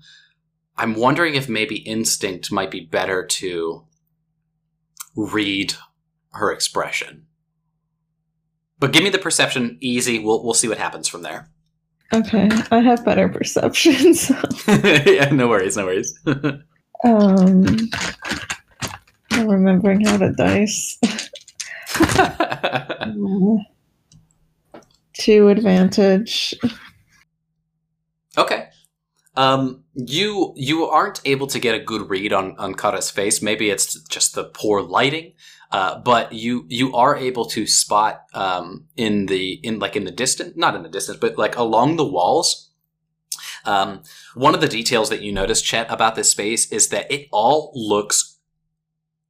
[0.77, 3.87] I'm wondering if maybe instinct might be better to
[5.17, 5.75] read
[6.33, 7.27] her expression.
[8.79, 10.19] But give me the perception easy.
[10.19, 11.49] We'll we'll see what happens from there.
[12.13, 14.15] Okay, I have better perception.
[14.15, 14.35] So,
[14.69, 16.19] yeah, no worries, no worries.
[16.27, 17.65] um,
[19.31, 20.99] I'm remembering how to dice.
[25.15, 26.55] Two advantage.
[28.37, 28.64] Okay.
[29.37, 33.43] Um, you you aren't able to get a good read on on Kara's face.
[33.43, 35.33] Maybe it's just the poor lighting.
[35.73, 40.13] Uh, but you you are able to spot um, in the in like in the
[40.13, 42.71] distance, not in the distance, but like along the walls.
[43.65, 44.03] Um,
[44.35, 47.73] one of the details that you notice, Chet, about this space is that it all
[47.75, 48.39] looks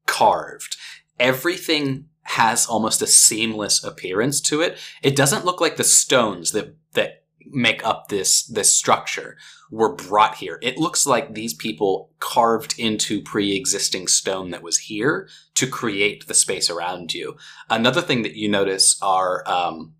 [0.06, 0.76] carved.
[1.18, 4.76] Everything has almost a seamless appearance to it.
[5.02, 9.36] It doesn't look like the stones that that make up this this structure
[9.74, 10.60] were brought here.
[10.62, 16.34] It looks like these people carved into pre-existing stone that was here to create the
[16.34, 17.36] space around you.
[17.68, 19.94] Another thing that you notice are um,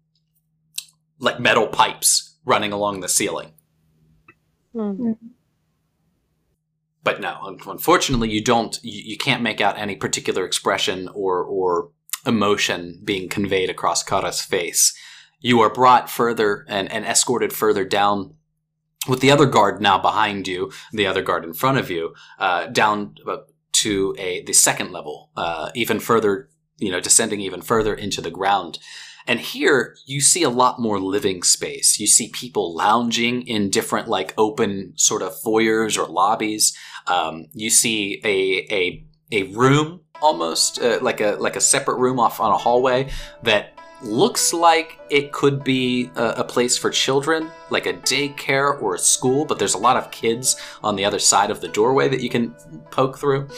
[1.19, 3.53] like metal pipes running along the ceiling.
[4.73, 5.13] Hmm.
[7.03, 8.79] But no, unfortunately, you don't.
[8.83, 11.91] You, you can't make out any particular expression or or
[12.25, 14.97] emotion being conveyed across Kara's face.
[15.41, 18.37] You are brought further and, and escorted further down
[19.09, 22.67] with the other guard now behind you, the other guard in front of you, uh,
[22.67, 23.39] down uh,
[23.73, 26.49] to a the second level, uh, even further,
[26.79, 28.79] you know, descending even further into the ground.
[29.27, 31.99] And here you see a lot more living space.
[31.99, 36.77] You see people lounging in different like open sort of foyers or lobbies.
[37.07, 42.21] Um, you see a a a room almost uh, like a like a separate room
[42.21, 43.11] off on a hallway
[43.43, 43.74] that
[44.05, 48.99] looks like it could be a, a place for children, like a daycare or a
[48.99, 49.45] school.
[49.45, 52.29] But there's a lot of kids on the other side of the doorway that you
[52.29, 52.55] can
[52.91, 53.49] poke through.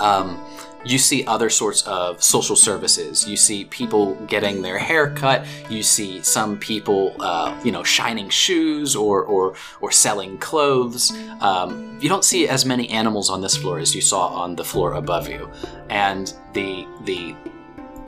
[0.00, 0.44] Um,
[0.84, 3.26] you see other sorts of social services.
[3.26, 5.46] You see people getting their hair cut.
[5.70, 11.12] You see some people, uh, you know, shining shoes or or, or selling clothes.
[11.40, 14.64] Um, you don't see as many animals on this floor as you saw on the
[14.64, 15.50] floor above you,
[15.88, 17.34] and the the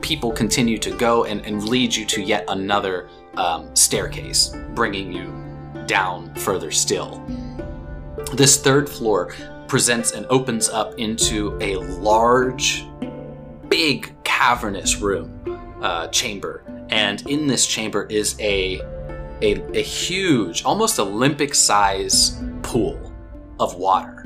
[0.07, 5.33] people continue to go and, and lead you to yet another um, staircase, bringing you
[5.85, 7.21] down further still.
[8.31, 9.33] This third floor
[9.67, 12.85] presents and opens up into a large,
[13.67, 15.29] big, cavernous room,
[15.81, 16.63] uh, chamber.
[16.87, 18.79] And in this chamber is a,
[19.41, 23.11] a, a huge, almost Olympic size pool
[23.59, 24.23] of water.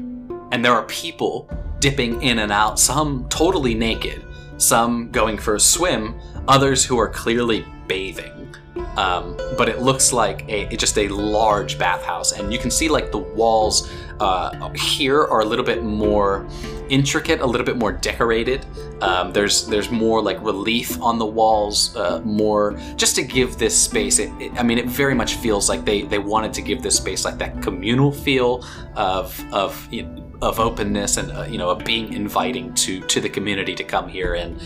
[0.51, 4.23] And there are people dipping in and out, some totally naked,
[4.61, 8.55] some going for a swim, others who are clearly bathing.
[8.95, 13.11] Um, but it looks like a just a large bathhouse, and you can see like
[13.11, 13.89] the walls
[14.19, 16.47] uh, here are a little bit more
[16.89, 18.65] intricate, a little bit more decorated.
[19.01, 23.79] Um, there's there's more like relief on the walls, uh, more just to give this
[23.79, 24.19] space.
[24.19, 26.97] It, it, I mean, it very much feels like they they wanted to give this
[26.97, 31.69] space like that communal feel of of you know, of openness and uh, you know
[31.69, 34.59] of being inviting to to the community to come here and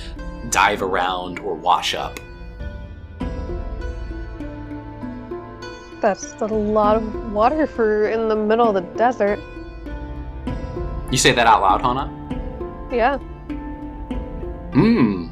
[0.49, 2.19] dive around or wash up.
[6.01, 9.39] That's a lot of water for in the middle of the desert.
[11.11, 12.11] You say that out loud, Hana?
[12.91, 13.17] Yeah.
[14.73, 15.27] Hmm.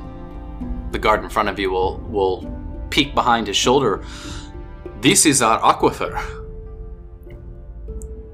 [0.91, 2.49] The guard in front of you will will
[2.89, 4.03] peek behind his shoulder.
[5.01, 6.13] This is our aquifer.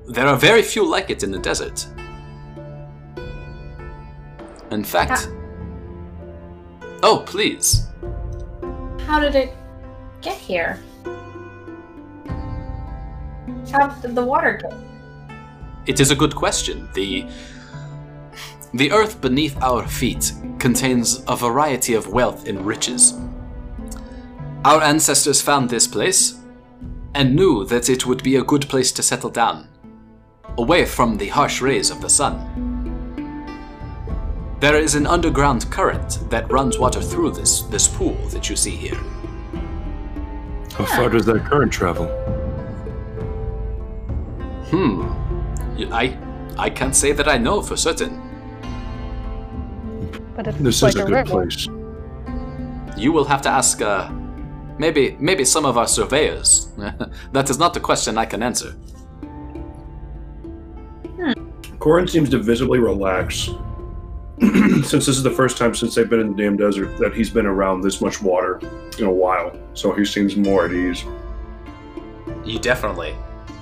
[0.07, 1.87] There are very few like it in the desert.
[4.71, 5.29] In fact.
[7.01, 7.87] Oh, please.
[9.05, 9.53] How did it
[10.21, 10.79] get here?
[13.71, 14.73] How did the water get?
[15.85, 16.89] It is a good question.
[16.93, 17.25] The
[18.73, 23.19] the earth beneath our feet contains a variety of wealth and riches.
[24.63, 26.39] Our ancestors found this place
[27.15, 29.67] and knew that it would be a good place to settle down,
[30.57, 32.68] away from the harsh rays of the sun.
[34.59, 38.71] There is an underground current that runs water through this, this pool that you see
[38.75, 38.99] here.
[40.73, 42.07] How far does that current travel?
[44.69, 45.01] Hmm.
[45.93, 46.17] I
[46.57, 48.21] I can't say that I know for certain.
[50.35, 51.31] But it's This like is a good river.
[51.31, 51.67] place.
[52.97, 54.09] You will have to ask, uh,
[54.77, 56.67] maybe, maybe some of our surveyors.
[57.31, 58.75] that is not a question I can answer.
[61.79, 63.49] Corin seems to visibly relax.
[64.83, 67.29] since this is the first time since they've been in the damn desert that he's
[67.29, 68.59] been around this much water
[68.97, 69.51] in a while.
[69.73, 71.03] So he seems more at ease.
[72.45, 73.15] You definitely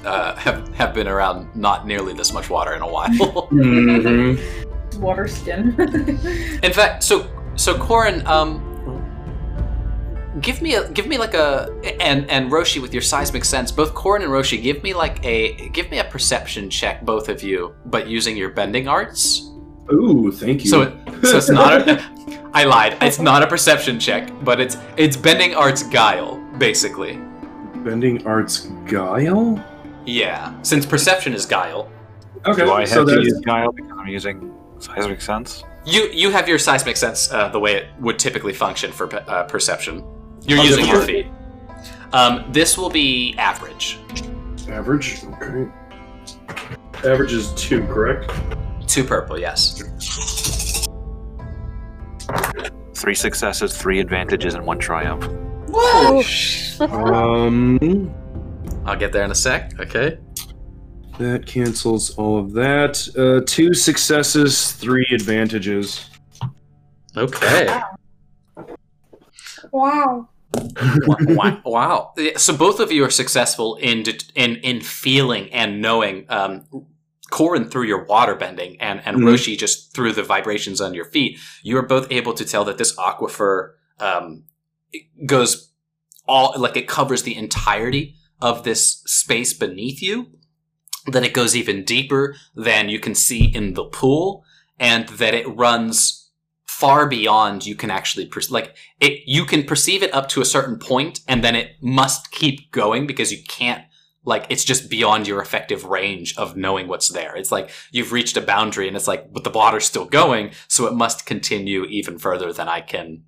[0.06, 3.08] uh, have have been around not nearly this much water in a while.
[3.52, 5.02] Mm-hmm.
[5.02, 5.76] Water skin.
[6.64, 8.64] in fact, so so Corin, um,
[10.42, 11.70] give me a give me like a
[12.00, 13.72] and and Roshi with your seismic sense.
[13.72, 17.44] Both Corin and Roshi, give me like a give me a perception check, both of
[17.44, 19.47] you, but using your bending arts.
[19.92, 20.70] Ooh, thank you.
[20.70, 20.94] So it,
[21.26, 21.88] so it's not.
[21.88, 22.04] A,
[22.54, 22.98] I lied.
[23.02, 27.20] It's not a perception check, but it's it's bending arts guile, basically.
[27.84, 29.64] Bending Arts Guile?
[30.06, 31.90] Yeah, since perception is guile,
[32.46, 35.64] Okay, Do I have so to use guile because I'm using seismic sense?
[35.86, 39.24] you you have your seismic sense uh, the way it would typically function for pe-
[39.26, 40.04] uh, perception.
[40.42, 41.28] You're Okay, using your feet.
[42.12, 44.00] Um, this will be average.
[44.68, 45.24] average.
[45.24, 45.72] Okay.
[47.06, 48.32] Average is two, correct?
[48.98, 49.80] Two purple, yes.
[52.96, 55.24] Three successes, three advantages, and one triumph.
[55.70, 56.24] Whoa!
[56.80, 58.12] Um,
[58.86, 59.80] I'll get there in a sec.
[59.80, 60.18] Okay.
[61.20, 63.08] that cancels all of that.
[63.16, 66.10] Uh, two successes, three advantages.
[67.16, 67.68] Okay.
[69.72, 70.28] wow.
[70.92, 71.62] wow.
[71.66, 72.14] wow.
[72.36, 76.26] So both of you are successful in in in feeling and knowing.
[76.30, 76.66] Um,
[77.32, 79.24] Corin through your water bending and and Mhm.
[79.24, 81.38] Roshi just through the vibrations on your feet.
[81.64, 84.44] You are both able to tell that this aquifer um,
[85.26, 85.72] goes
[86.28, 90.28] all like it covers the entirety of this space beneath you.
[91.08, 94.44] That it goes even deeper than you can see in the pool,
[94.80, 96.30] and that it runs
[96.66, 100.46] far beyond you can actually per- like it you can perceive it up to a
[100.46, 103.84] certain point and then it must keep going because you can't
[104.34, 108.36] like it's just beyond your effective range of knowing what's there it's like you've reached
[108.38, 112.18] a boundary and it's like but the water's still going so it must continue even
[112.20, 113.24] further than i can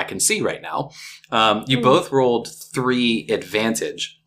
[0.00, 0.90] i can see right now
[1.38, 1.82] um, you Hmm.
[1.92, 4.20] both rolled three advantage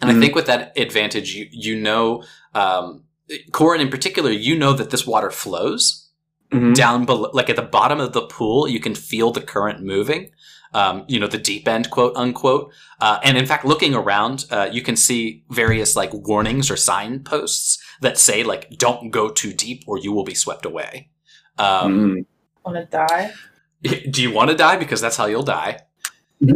[0.00, 0.20] and i Mhm.
[0.20, 2.22] think with that advantage you you know
[2.54, 3.04] um,
[3.52, 6.04] corin in particular you know that this water flows
[6.52, 6.74] Mhm.
[6.74, 10.30] down below, like at the bottom of the pool, you can feel the current moving.
[10.74, 12.72] Um, you know, the deep end, quote unquote.
[13.00, 17.78] Uh, and in fact, looking around, uh, you can see various like warnings or signposts
[18.00, 21.08] that say like, "Don't go too deep, or you will be swept away."
[21.58, 22.26] Um, Mhm.
[22.64, 23.32] Wanna die?
[24.10, 24.76] Do you want to die?
[24.76, 25.80] Because that's how you'll die.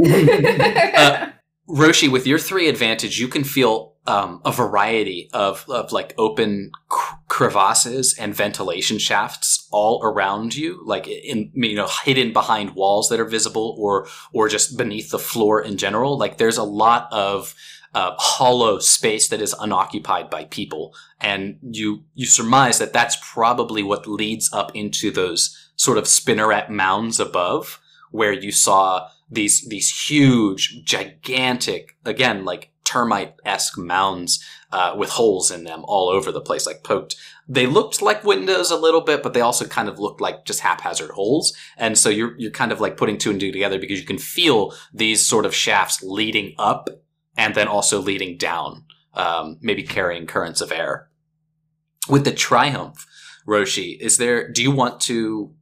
[0.95, 1.31] Uh,
[1.69, 6.73] Roshi, with your three advantage, you can feel um, a variety of, of like open
[6.89, 13.09] cr- crevasses and ventilation shafts all around you, like in you know hidden behind walls
[13.09, 16.19] that are visible, or or just beneath the floor in general.
[16.19, 17.55] Like there's a lot of
[17.95, 23.85] uh, hollow space that is unoccupied by people, and you you surmise that that's probably
[23.85, 27.81] what leads up into those sort of spinneret mounds above,
[28.11, 35.51] where you saw these these huge, gigantic, again like termite esque mounds uh, with holes
[35.51, 37.17] in them all over the place, like poked.
[37.49, 40.61] They looked like windows a little bit, but they also kind of looked like just
[40.61, 41.57] haphazard holes.
[41.77, 44.19] And so you're you're kind of like putting two and two together because you can
[44.19, 46.89] feel these sort of shafts leading up
[47.37, 48.85] and then also leading down,
[49.15, 51.09] um, maybe carrying currents of air.
[52.09, 53.07] With the triumph,
[53.47, 54.51] Roshi, is there?
[54.51, 55.53] Do you want to?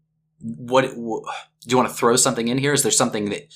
[0.40, 1.22] What do
[1.66, 2.72] you want to throw something in here?
[2.72, 3.52] Is there something that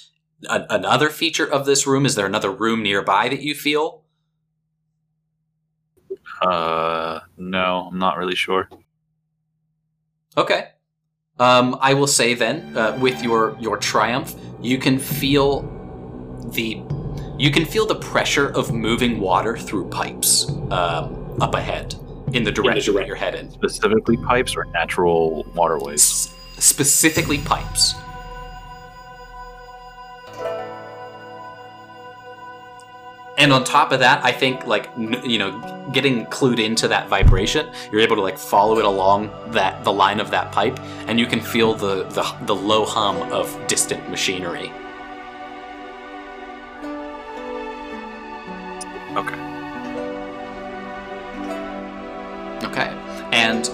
[0.48, 2.06] a, another feature of this room?
[2.06, 4.02] Is there another room nearby that you feel?
[6.42, 8.68] Uh, no, I'm not really sure.
[10.36, 10.68] Okay.
[11.38, 15.62] Um, I will say then, uh, with your your triumph, you can feel
[16.52, 16.82] the
[17.38, 21.94] you can feel the pressure of moving water through pipes um, up ahead
[22.32, 23.52] in the direction that you're headed.
[23.52, 26.00] Specifically, pipes or natural waterways.
[26.00, 27.94] S- specifically pipes.
[33.36, 37.08] And on top of that, I think like n- you know, getting clued into that
[37.08, 40.78] vibration, you're able to like follow it along that the line of that pipe,
[41.08, 44.72] and you can feel the the, the low hum of distant machinery.
[49.16, 49.40] Okay.
[52.64, 52.90] Okay.
[53.32, 53.64] And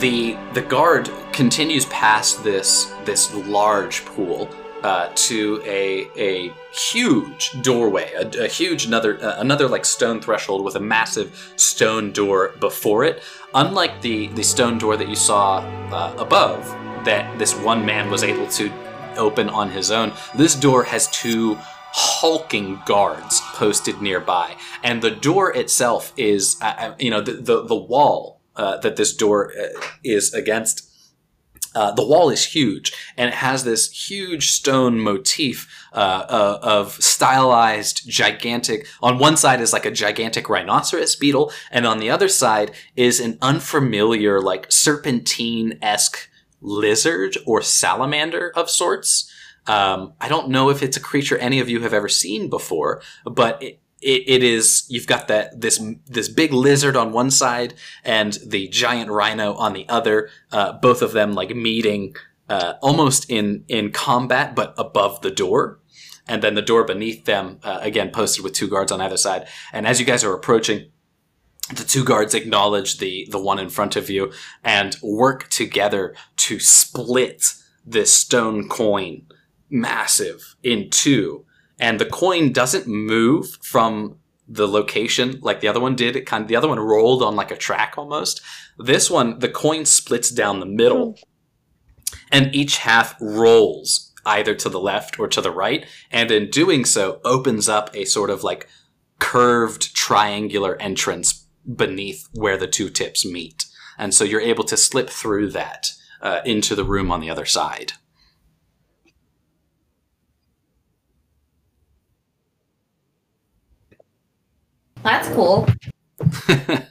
[0.00, 4.48] the the guard continues past this this large pool
[4.82, 10.64] uh, to a a huge doorway, a, a huge another uh, another like stone threshold
[10.64, 13.22] with a massive stone door before it.
[13.54, 15.58] Unlike the the stone door that you saw
[15.92, 16.64] uh, above,
[17.04, 18.72] that this one man was able to
[19.16, 21.58] open on his own, this door has two
[21.92, 27.64] hulking guards posted nearby, and the door itself is, uh, uh, you know, the the,
[27.64, 29.52] the wall uh, that this door
[30.04, 30.89] is against.
[31.74, 36.92] Uh, the wall is huge, and it has this huge stone motif uh, uh, of
[36.94, 38.86] stylized, gigantic.
[39.02, 43.20] On one side is like a gigantic rhinoceros beetle, and on the other side is
[43.20, 46.28] an unfamiliar, like serpentine esque
[46.60, 49.30] lizard or salamander of sorts.
[49.66, 53.02] Um, I don't know if it's a creature any of you have ever seen before,
[53.24, 54.86] but it, it, it is.
[54.88, 57.74] You've got that this this big lizard on one side
[58.04, 60.30] and the giant rhino on the other.
[60.50, 62.14] Uh, both of them like meeting
[62.48, 65.78] uh, almost in in combat, but above the door.
[66.26, 69.48] And then the door beneath them, uh, again posted with two guards on either side.
[69.72, 70.90] And as you guys are approaching,
[71.74, 74.32] the two guards acknowledge the the one in front of you
[74.64, 79.26] and work together to split this stone coin
[79.68, 81.44] massive in two
[81.80, 86.14] and the coin doesn't move from the location like the other one did.
[86.14, 88.42] It kind of the other one rolled on like a track almost.
[88.78, 91.18] This one the coin splits down the middle.
[92.30, 95.86] And each half rolls either to the left or to the right.
[96.10, 98.68] And in doing so opens up a sort of like
[99.18, 103.64] curved triangular entrance beneath where the two tips meet.
[103.96, 107.46] And so you're able to slip through that uh, into the room on the other
[107.46, 107.92] side.
[115.02, 115.66] That's cool.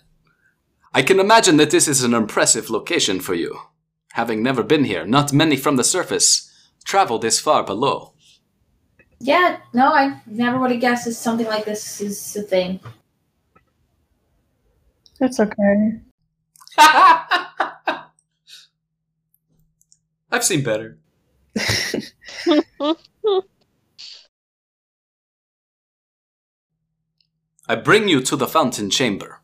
[0.93, 3.59] I can imagine that this is an impressive location for you.
[4.13, 6.47] Having never been here, not many from the surface
[6.83, 8.13] travel this far below.
[9.19, 12.79] Yeah, no, I never would have guessed that something like this is a thing.
[15.19, 15.99] It's okay.
[20.31, 20.97] I've seen better.
[27.69, 29.41] I bring you to the fountain chamber.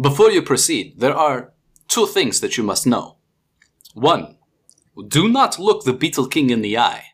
[0.00, 1.52] Before you proceed, there are
[1.88, 3.16] two things that you must know.
[3.92, 4.36] One,
[5.08, 7.06] do not look the Beetle King in the eye.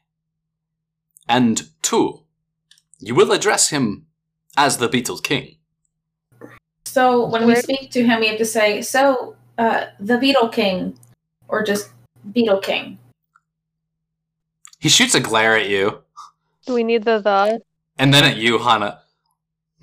[1.27, 2.21] And two,
[2.99, 4.05] you will address him
[4.59, 5.57] as the Beetle King.
[6.85, 10.99] So when we speak to him, we have to say, "So, uh, the Beetle King,"
[11.49, 11.89] or just
[12.33, 12.99] Beetle King.
[14.79, 16.03] He shoots a glare at you,
[16.67, 17.63] Do we need the the?
[17.99, 19.01] and then at you, Hana.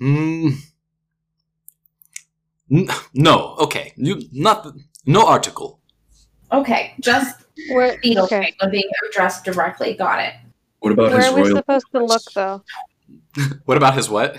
[0.00, 0.54] Mm.
[3.14, 3.92] No, okay.
[3.96, 4.66] You not
[5.06, 5.80] no article.
[6.52, 7.98] Okay, just Where?
[7.98, 8.44] Beetle Okay.
[8.44, 9.94] King when being addressed directly.
[9.94, 10.34] Got it.
[10.80, 12.62] What about Where his are we royal supposed to look though?
[13.64, 14.36] What about his what?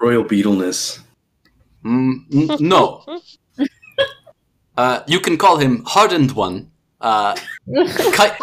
[0.00, 1.00] royal beetleness?
[1.84, 3.04] Mm, n- no.
[4.76, 6.70] Uh, you can call him Hardened One.
[7.02, 7.34] Uh,
[7.66, 8.38] Ki-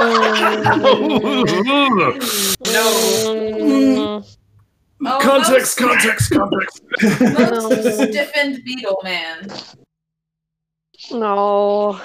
[3.57, 4.36] Mm,
[5.05, 6.81] Oh, context, context, context.
[7.21, 7.69] No.
[7.69, 9.47] stiffened Beetle Man.
[11.11, 12.01] No.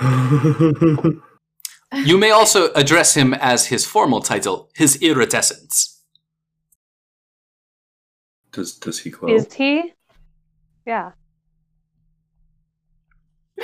[2.04, 6.02] you may also address him as his formal title, His Iridescence.
[8.52, 9.34] does does he glow?
[9.34, 9.92] Is he?
[10.86, 11.12] Yeah.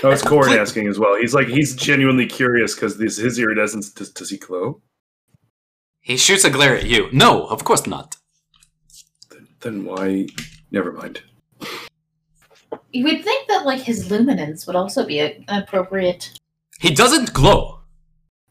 [0.03, 1.17] Oh, it's Corin asking as well.
[1.17, 3.91] He's like he's genuinely curious because this his iridescence.
[3.91, 4.81] Does, does he glow?
[6.01, 7.09] He shoots a glare at you.
[7.13, 8.17] No, of course not.
[9.61, 10.27] Then, then why?
[10.71, 11.23] Never mind.
[12.93, 16.33] You would think that like his luminance would also be a, an appropriate.
[16.81, 17.81] He doesn't glow.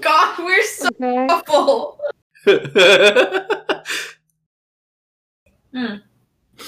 [0.01, 1.27] God, we're so Okay.
[1.45, 1.99] full.
[2.45, 3.83] Kara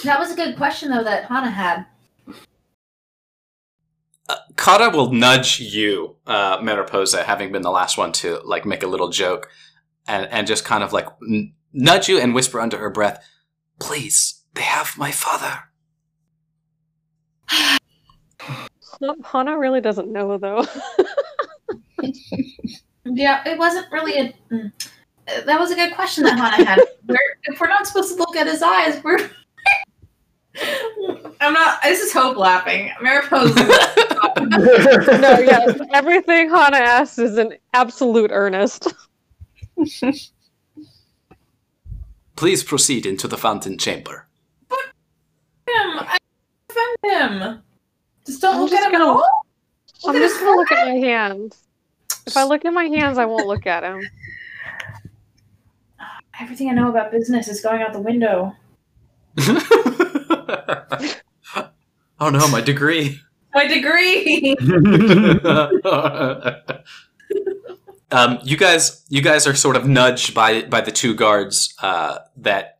[0.04, 1.86] That was a good question though that Hana had.
[4.94, 9.10] will nudge you, uh, Mariposa, having been the last one to like make a little
[9.10, 9.50] joke,
[10.08, 13.24] and and just kind of like n- nudge you and whisper under her breath,
[13.80, 15.60] "Please, they have my father."
[17.48, 17.78] Ha-
[19.24, 20.66] Hana really doesn't know though.
[23.06, 24.34] Yeah, it wasn't really a.
[24.52, 24.72] mm.
[25.46, 26.80] That was a good question that Hana had.
[27.08, 29.20] We're, if we're not supposed to look at his eyes, we're.
[31.40, 31.84] I'm not.
[31.84, 32.92] This is hope laughing.
[33.02, 33.54] Mariposa.
[33.60, 35.80] no, yes.
[35.94, 38.92] Everything Hana asks is in absolute earnest.
[42.36, 44.28] Please proceed into the fountain chamber.
[44.70, 44.78] him.
[45.68, 46.18] I
[46.68, 46.98] defend
[47.44, 47.62] him.
[48.26, 49.26] Just don't I'm look just at him gonna- at.
[50.08, 51.62] I'm just gonna look at my hands.
[52.28, 54.02] If I look at my hands, I won't look at him.
[56.40, 58.54] Everything I know about business is going out the window.
[62.20, 63.20] oh no, my degree.
[63.54, 64.56] My degree.
[68.12, 72.20] um, you guys, you guys are sort of nudged by by the two guards uh,
[72.38, 72.75] that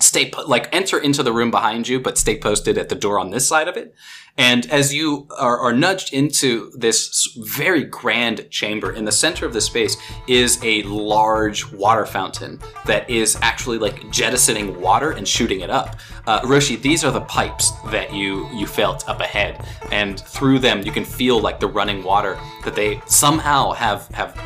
[0.00, 3.18] stay put, like enter into the room behind you, but stay posted at the door
[3.18, 3.94] on this side of it.
[4.36, 9.52] And as you are, are nudged into this very grand chamber, in the center of
[9.52, 15.60] the space is a large water fountain that is actually like jettisoning water and shooting
[15.60, 15.96] it up.
[16.26, 20.82] Uh, Roshi, these are the pipes that you you felt up ahead, and through them
[20.82, 24.36] you can feel like the running water that they somehow have have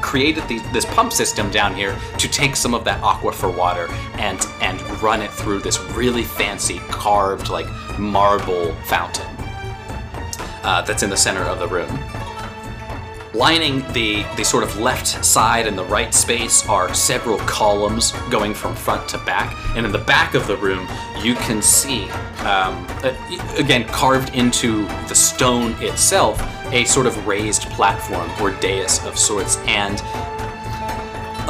[0.00, 4.46] created the, this pump system down here to take some of that aquifer water and
[4.60, 7.66] and run it through this really fancy carved like
[7.98, 9.26] marble fountain
[10.62, 11.88] uh, that's in the center of the room.
[13.34, 18.54] Lining the, the sort of left side and the right space are several columns going
[18.54, 19.54] from front to back.
[19.76, 20.88] And in the back of the room,
[21.22, 22.08] you can see,
[22.40, 22.86] um,
[23.56, 26.40] again, carved into the stone itself,
[26.72, 30.00] a sort of raised platform or dais of sorts, and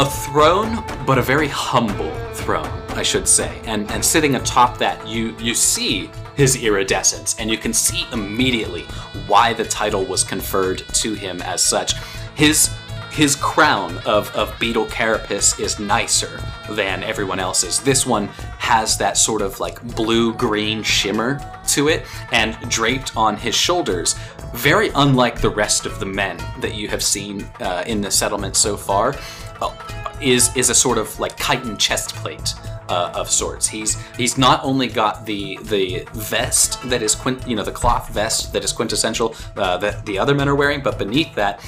[0.01, 3.61] a throne, but a very humble throne, I should say.
[3.65, 8.83] And and sitting atop that, you you see his iridescence, and you can see immediately
[9.27, 11.95] why the title was conferred to him as such.
[12.37, 12.71] His
[13.11, 17.81] his crown of, of beetle carapace is nicer than everyone else's.
[17.81, 18.29] This one
[18.59, 24.15] has that sort of like blue green shimmer to it, and draped on his shoulders,
[24.55, 28.55] very unlike the rest of the men that you have seen uh, in the settlement
[28.55, 29.17] so far,
[29.61, 29.75] uh,
[30.21, 32.55] is is a sort of like chitin chest plate.
[32.89, 33.69] Uh, of sorts.
[33.69, 38.09] He's he's not only got the the vest that is quint, you know the cloth
[38.09, 41.61] vest that is quintessential uh, that the other men are wearing, but beneath that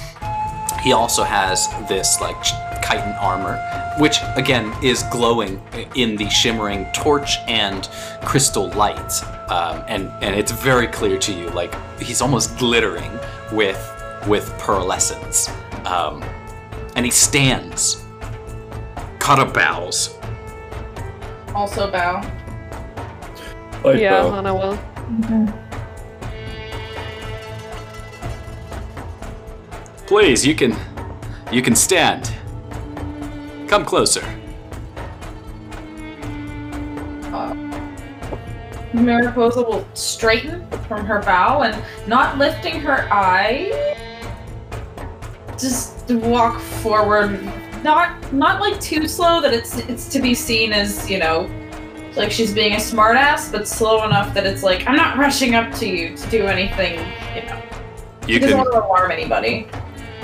[0.81, 3.55] he also has this like chitin armor,
[3.99, 5.61] which again is glowing
[5.95, 7.89] in the shimmering torch and
[8.23, 13.11] crystal light, um, and and it's very clear to you like he's almost glittering
[13.51, 13.79] with
[14.27, 15.49] with pearlescence,
[15.85, 16.23] um,
[16.95, 18.03] and he stands.
[19.19, 20.17] Kara bows.
[21.55, 22.21] Also bow.
[23.83, 24.31] Light yeah, bow.
[24.31, 24.77] Hana will.
[30.07, 30.75] Please, you can
[31.51, 32.33] you can stand.
[33.67, 34.23] Come closer.
[37.31, 37.53] Uh,
[38.93, 43.71] Mariposa will straighten from her bow and not lifting her eye,
[45.57, 47.39] just walk forward.
[47.83, 51.49] Not not like too slow that it's it's to be seen as you know,
[52.15, 55.73] like she's being a smartass, but slow enough that it's like I'm not rushing up
[55.75, 56.93] to you to do anything.
[57.35, 57.61] You know,
[58.27, 59.67] You she doesn't can want to alarm anybody.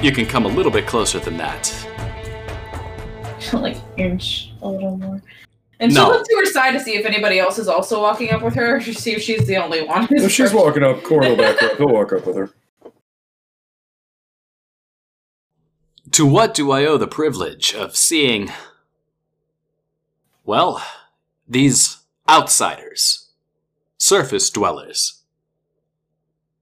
[0.02, 1.74] you can come a little bit closer than that.
[3.54, 5.22] like inch a little more.
[5.80, 6.02] And No.
[6.06, 8.56] she'll look to her side to see if anybody else is also walking up with
[8.56, 10.06] her, to see if she's the only one.
[10.08, 11.78] who's If she's walking up, Cora will back up.
[11.78, 12.50] He'll walk up with her.
[16.12, 18.52] To what do I owe the privilege of seeing
[20.48, 20.82] well,
[21.48, 21.98] these
[22.30, 23.30] outsiders,
[23.98, 25.22] surface dwellers?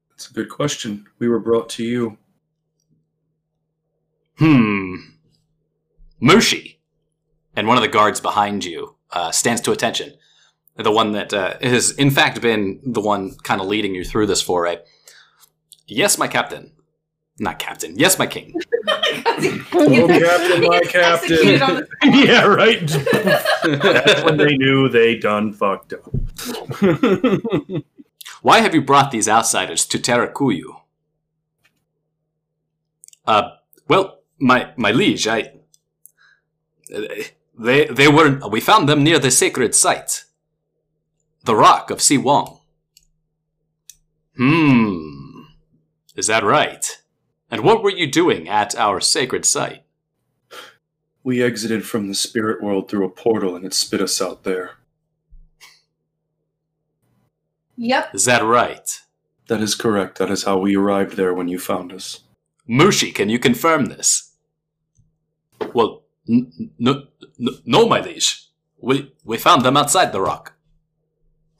[0.09, 1.05] That's a good question.
[1.19, 2.17] We were brought to you.
[4.37, 4.95] Hmm.
[6.21, 6.77] Mushi.
[7.55, 10.13] And one of the guards behind you uh, stands to attention.
[10.77, 14.25] The one that uh, has, in fact, been the one kind of leading you through
[14.25, 14.79] this foray.
[15.87, 16.71] Yes, my captain.
[17.37, 17.97] Not captain.
[17.97, 18.53] Yes, my king.
[19.77, 21.87] Oh, Captain, my Captain.
[22.03, 22.79] yeah, right.
[23.63, 26.03] That's when they knew they done fucked up.
[28.41, 30.79] Why have you brought these outsiders to Terakuyu?
[33.25, 33.49] Uh,
[33.87, 35.51] well, my my liege, I.
[37.57, 40.23] They they were we found them near the sacred site,
[41.43, 42.59] the rock of Si Wong.
[44.37, 45.41] Hmm,
[46.15, 47.01] is that right?
[47.51, 49.85] And what were you doing at our sacred site?
[51.25, 54.73] we exited from the spirit world through a portal and it spit us out there.
[57.77, 58.13] Yep.
[58.13, 59.01] Is that right?
[59.47, 60.19] That is correct.
[60.19, 62.21] That is how we arrived there when you found us.
[62.69, 64.33] Mushi, can you confirm this?
[65.73, 67.05] Well, n- n- no,
[67.39, 68.47] n- no, my liege.
[68.79, 70.53] We we found them outside the rock.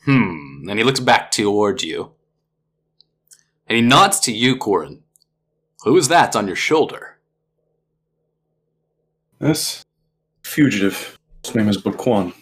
[0.05, 0.69] Hmm.
[0.69, 2.11] And he looks back toward you,
[3.67, 5.01] and he nods to you, Corin.
[5.86, 7.19] Who is that on your shoulder?
[9.39, 9.86] This
[10.43, 11.19] Fugitive.
[11.43, 12.33] His name is Baquan.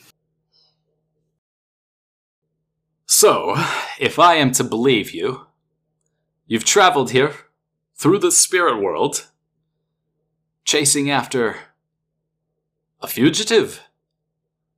[3.05, 3.55] So,
[3.99, 5.47] if I am to believe you,
[6.47, 7.33] you've traveled here
[7.95, 9.27] through the spirit world,
[10.63, 11.57] chasing after
[13.01, 13.81] a fugitive.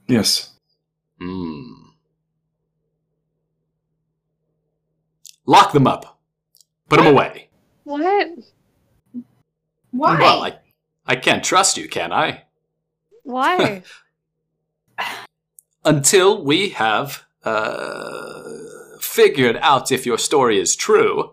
[0.08, 0.54] Yes.
[1.20, 1.92] Hmm.
[5.46, 6.20] Lock them up.
[6.90, 7.50] Put them away.
[7.84, 8.28] What?
[9.96, 10.20] Why?
[10.20, 10.58] Well, I,
[11.06, 12.44] I can't trust you, can I?
[13.24, 13.84] Why?
[15.86, 18.44] Until we have uh,
[19.00, 21.32] figured out if your story is true.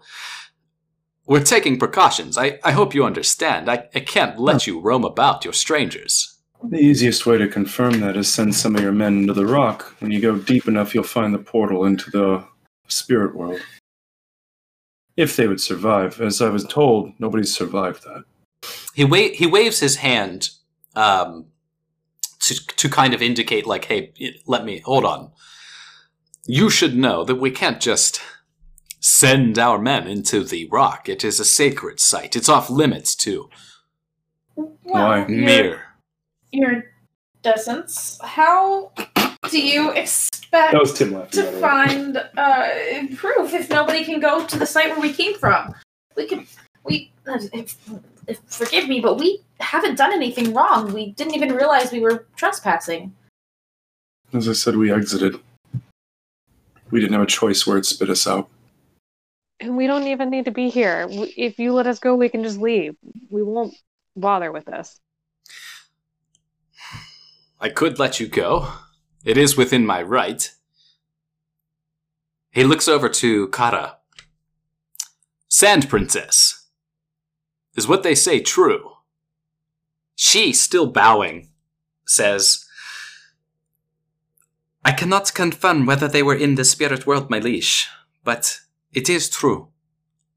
[1.26, 2.38] We're taking precautions.
[2.38, 3.68] I, I hope you understand.
[3.68, 5.44] I, I can't let you roam about.
[5.44, 6.38] You're strangers.
[6.62, 9.96] The easiest way to confirm that is send some of your men into the rock.
[9.98, 12.44] When you go deep enough, you'll find the portal into the
[12.86, 13.60] spirit world.
[15.16, 16.20] If they would survive.
[16.20, 18.24] As I was told, nobody's survived that.
[18.94, 20.50] He wa- he waves his hand
[20.94, 21.46] um,
[22.40, 24.12] to to kind of indicate like, hey,
[24.46, 25.30] let me hold on.
[26.46, 28.20] You should know that we can't just
[29.00, 31.08] send our men into the rock.
[31.08, 32.36] It is a sacred site.
[32.36, 33.48] It's off limits to
[34.54, 34.74] Why?
[34.82, 35.82] Well, your, mere.
[36.50, 36.84] your
[37.42, 38.18] dozens.
[38.22, 38.92] How
[39.50, 41.30] do you expect That was Tim laughing.
[41.30, 41.60] to by the way.
[41.60, 42.68] find uh,
[43.16, 45.74] proof if nobody can go to the site where we came from?
[46.16, 46.46] We could.
[46.84, 47.10] We.
[48.26, 50.92] If, if, forgive me, but we haven't done anything wrong.
[50.92, 53.14] We didn't even realize we were trespassing.
[54.32, 55.36] As I said, we exited.
[56.90, 58.48] We didn't have a choice where it spit us out.
[59.60, 61.06] and we don't even need to be here.
[61.08, 62.96] If you let us go, we can just leave.
[63.30, 63.74] We won't
[64.16, 64.98] bother with this.
[67.60, 68.72] I could let you go.
[69.24, 70.50] It is within my right.
[72.50, 73.98] He looks over to Kara.
[75.48, 76.61] Sand Princess.
[77.74, 78.90] Is what they say true?
[80.14, 81.48] She, still bowing,
[82.06, 82.66] says,
[84.84, 87.88] I cannot confirm whether they were in the spirit world, my liege,
[88.24, 88.60] but
[88.92, 89.68] it is true.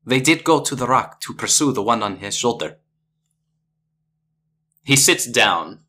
[0.05, 2.77] They did go to the rock to pursue the one on his shoulder.
[4.83, 5.79] He sits down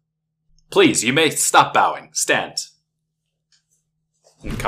[0.70, 2.10] Please, you may stop bowing.
[2.12, 2.58] Stand.
[4.42, 4.58] And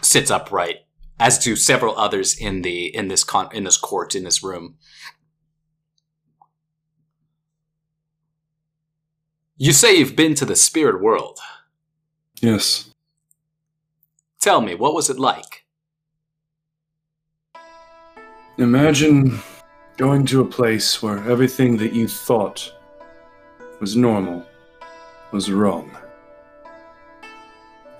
[0.00, 0.86] sits upright,
[1.18, 4.76] as do several others in the in this con- in this court in this room.
[9.56, 11.38] You say you've been to the spirit world.
[12.40, 12.90] Yes.
[14.40, 15.64] Tell me, what was it like?
[18.58, 19.38] Imagine
[19.96, 22.72] going to a place where everything that you thought
[23.80, 24.44] was normal
[25.32, 25.90] was wrong.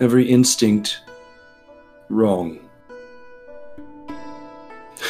[0.00, 1.00] Every instinct
[2.09, 2.59] wrong.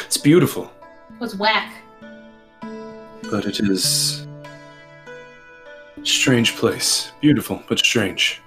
[0.06, 0.70] It's beautiful,
[1.10, 1.72] It was whack.
[3.30, 4.25] but it is a
[6.08, 7.12] strange place.
[7.20, 8.40] Beautiful, but strange.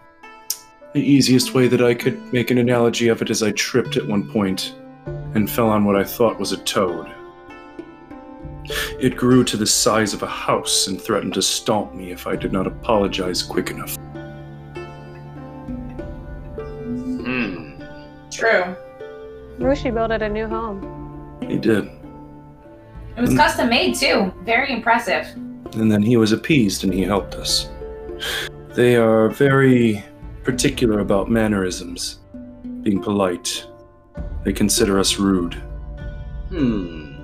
[0.93, 4.07] The easiest way that I could make an analogy of it is I tripped at
[4.07, 4.75] one point
[5.35, 7.13] and fell on what I thought was a toad.
[8.99, 12.35] It grew to the size of a house and threatened to stomp me if I
[12.35, 13.95] did not apologize quick enough.
[17.25, 17.81] Hmm.
[18.31, 18.75] True.
[19.59, 21.37] Roshi built it a new home.
[21.41, 21.89] He did.
[23.17, 24.33] It was custom made too.
[24.43, 25.27] Very impressive.
[25.73, 27.69] And then he was appeased and he helped us.
[28.73, 30.03] They are very
[30.43, 32.19] particular about mannerisms,
[32.81, 33.65] being polite.
[34.43, 35.55] They consider us rude.
[36.49, 37.15] Hmm.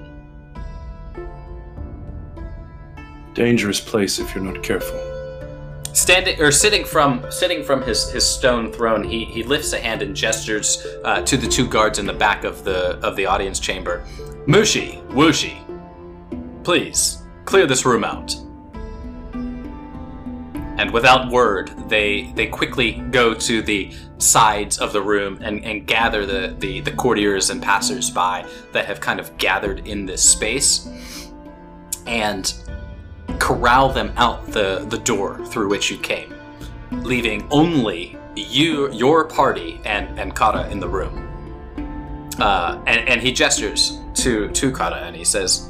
[3.33, 4.99] Dangerous place if you're not careful.
[5.93, 10.01] Standing or sitting from sitting from his, his stone throne, he, he lifts a hand
[10.01, 13.59] and gestures uh, to the two guards in the back of the of the audience
[13.59, 14.05] chamber.
[14.45, 15.55] Mushi, Wushi,
[16.63, 18.35] please clear this room out.
[20.77, 25.85] And without word, they they quickly go to the sides of the room and, and
[25.85, 30.89] gather the, the, the courtiers and passersby that have kind of gathered in this space.
[32.07, 32.53] And
[33.39, 36.33] corral them out the, the door through which you came,
[36.91, 41.21] leaving only you, your party, and, and Kara in the room.
[42.39, 45.69] Uh, and, and he gestures to, to Kara and he says,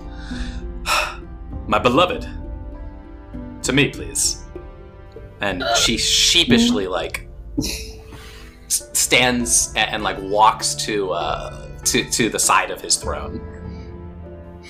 [1.68, 2.28] My beloved,
[3.64, 4.44] to me, please.
[5.42, 7.28] And she sheepishly, like,
[8.68, 13.42] stands and, and like walks to, uh, to, to the side of his throne.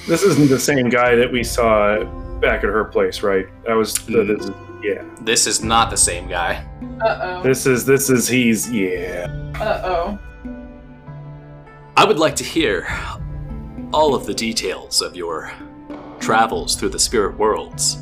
[0.08, 2.04] This isn't the same guy that we saw
[2.40, 3.48] back at her place, right?
[3.66, 4.50] That was the, this,
[4.84, 5.04] yeah.
[5.22, 6.68] This is not the same guy.
[7.02, 7.44] Uh oh.
[7.44, 9.28] This is this is he's yeah.
[9.60, 10.20] Uh oh.
[11.98, 12.88] I would like to hear
[13.94, 15.52] all of the details of your
[16.26, 18.00] travels through the spirit worlds.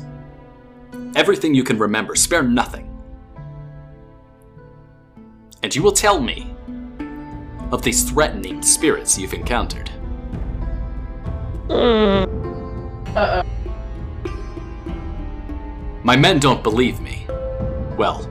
[1.14, 2.88] Everything you can remember, spare nothing.
[5.62, 6.50] And you will tell me
[7.70, 9.90] of these threatening spirits you've encountered.
[11.68, 13.42] Uh
[16.02, 17.26] My men don't believe me.
[17.98, 18.26] Well,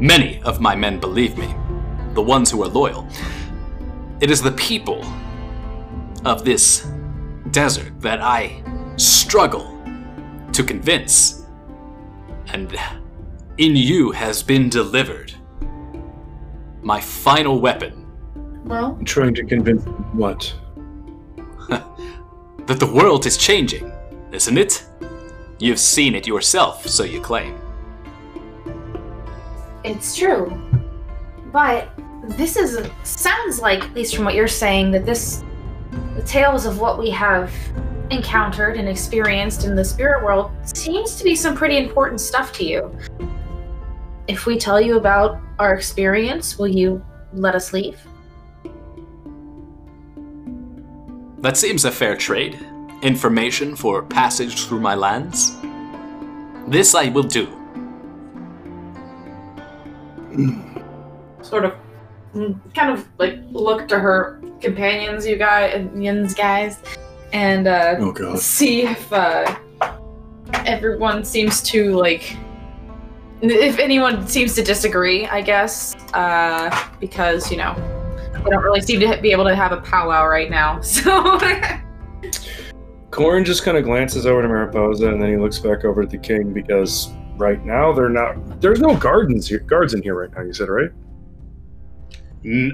[0.00, 1.54] many of my men believe me.
[2.14, 3.06] The ones who are loyal.
[4.20, 5.04] It is the people
[6.24, 6.88] of this
[7.52, 8.62] desert that I
[9.00, 9.80] struggle
[10.52, 11.46] to convince.
[12.52, 12.76] And
[13.58, 15.32] in you has been delivered
[16.82, 18.06] my final weapon
[18.64, 20.54] Well, I'm Trying to convince what?
[21.68, 23.90] that the world is changing,
[24.32, 24.86] isn't it?
[25.58, 27.58] You've seen it yourself, so you claim.
[29.82, 30.50] it's true.
[31.52, 31.90] But
[32.36, 35.42] this is sounds like, at least from what you're saying, that this
[36.16, 37.50] the tales of what we have
[38.10, 42.64] encountered and experienced in the spirit world seems to be some pretty important stuff to
[42.64, 42.96] you.
[44.26, 48.00] If we tell you about our experience, will you let us leave?
[51.38, 52.58] That seems a fair trade.
[53.02, 55.56] Information for passage through my lands.
[56.68, 57.46] This I will do.
[61.42, 61.74] Sort of,
[62.34, 66.82] mm, kind of like look to her companions, you guys, Yin's guys,
[67.32, 68.38] and uh, Oh god.
[68.38, 69.56] see if uh,
[70.66, 72.36] everyone seems to like
[73.42, 77.74] if anyone seems to disagree i guess uh, because you know
[78.44, 81.38] we don't really seem to be able to have a powwow right now so
[83.10, 86.10] Corin just kind of glances over to Mariposa and then he looks back over at
[86.10, 88.60] the king because right now they're not.
[88.60, 90.42] There's no gardens here, guards in here right now.
[90.42, 90.90] You said right?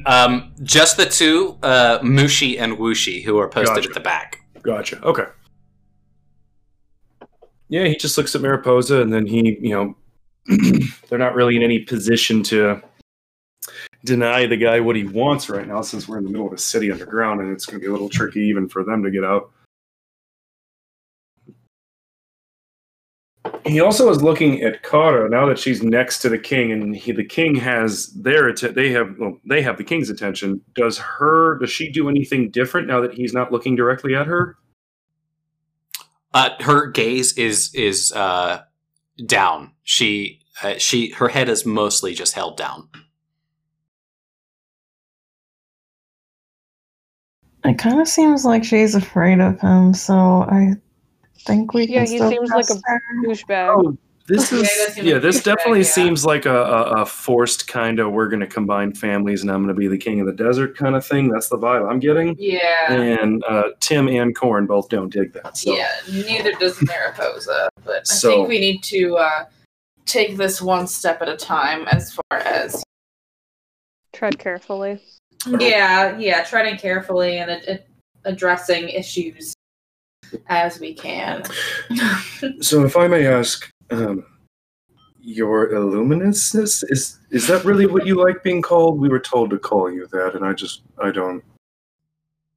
[0.04, 3.88] Um, just the two, uh, Mushi and Wushi, who are posted Gotcha.
[3.88, 4.42] at the back.
[4.66, 5.00] Gotcha.
[5.04, 5.26] Okay.
[7.68, 9.96] Yeah, he just looks at Mariposa and then he, you know,
[11.08, 12.82] they're not really in any position to
[14.04, 16.58] deny the guy what he wants right now since we're in the middle of a
[16.58, 19.22] city underground and it's going to be a little tricky even for them to get
[19.22, 19.52] out.
[23.66, 27.12] He also is looking at Kara now that she's next to the king, and he,
[27.12, 30.60] the king has their atten- they have well, they have the king's attention.
[30.74, 34.56] Does her does she do anything different now that he's not looking directly at her?
[36.32, 38.62] Uh, her gaze is is uh,
[39.24, 39.72] down.
[39.82, 42.88] She uh, she her head is mostly just held down.
[47.64, 50.74] It kind of seems like she's afraid of him, so I
[51.46, 53.68] think we Yeah, can he still seems like a- Douchebag.
[53.84, 53.96] Oh,
[54.28, 54.68] this is
[54.98, 55.18] it yeah.
[55.18, 55.84] This definitely yeah.
[55.84, 59.58] seems like a, a, a forced kind of we're going to combine families and I'm
[59.62, 61.28] going to be the king of the desert kind of thing.
[61.28, 62.34] That's the vibe I'm getting.
[62.38, 65.56] yeah And uh, Tim and Corin both don't dig that.
[65.56, 69.44] So yeah neither does mariposa but i So- think we need to uh,
[70.06, 72.82] take this one step at a time as far as
[74.12, 75.00] Tread carefully.
[75.60, 77.84] yeah yeah treading carefully and ad- ad-
[78.24, 79.52] addressing issues
[80.48, 81.44] as we can
[82.60, 84.24] So, if I may ask, um,
[85.20, 89.00] your illuminousness is is that really what you like being called?
[89.00, 91.42] We were told to call you that, and I just I don't.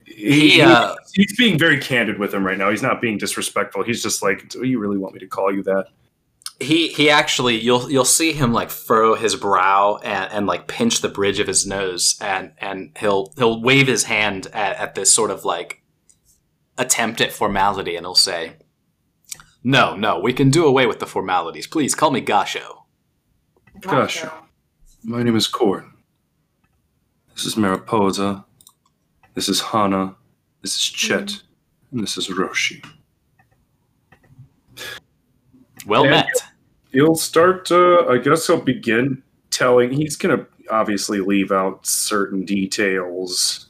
[0.05, 2.71] He, uh, he's being very candid with him right now.
[2.71, 3.83] He's not being disrespectful.
[3.83, 5.87] He's just like, "Do you really want me to call you that?"
[6.59, 11.01] He he actually you'll you'll see him like furrow his brow and, and like pinch
[11.01, 15.11] the bridge of his nose and and he'll he'll wave his hand at, at this
[15.11, 15.78] sort of like
[16.79, 18.53] attempt at formality and he'll say,
[19.63, 21.67] "No, no, we can do away with the formalities.
[21.67, 22.83] Please call me Gasho."
[23.81, 24.31] Gasho.
[25.03, 25.91] My name is Corin.
[27.35, 28.45] This is Mariposa.
[29.35, 30.15] This is Hana.
[30.61, 31.43] This is Chet.
[31.91, 32.83] And this is Roshi.
[35.85, 36.29] Well And- met.
[36.91, 39.21] He'll start, uh, I guess he'll begin
[39.51, 39.91] telling.
[39.91, 43.67] He's going to obviously leave out certain details.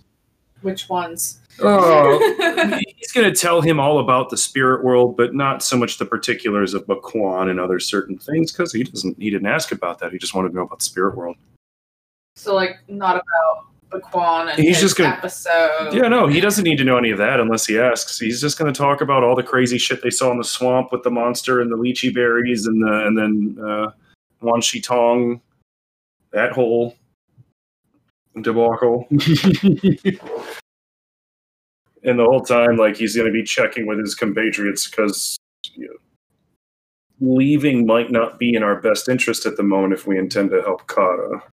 [0.62, 5.62] which ones Oh, he's going to tell him all about the spirit world, but not
[5.64, 9.18] so much the particulars of Bakwan and other certain things because he doesn't.
[9.22, 10.12] He didn't ask about that.
[10.12, 11.36] He just wanted to know about the spirit world.
[12.36, 16.64] so like not about Baquan and He's his just gonna- episode Yeah, no, he doesn't
[16.64, 18.20] need to know any of that unless he asks.
[18.20, 20.92] He's just going to talk about all the crazy shit they saw in the swamp
[20.92, 23.92] with the monster and the lychee berries and the and then uh,
[24.42, 25.42] Wan Shi Tong,
[26.32, 26.96] that whole
[28.42, 29.08] debacle.
[32.04, 35.38] and the whole time, like he's going to be checking with his compatriots because
[35.74, 40.18] you know, leaving might not be in our best interest at the moment if we
[40.18, 41.44] intend to help Kara.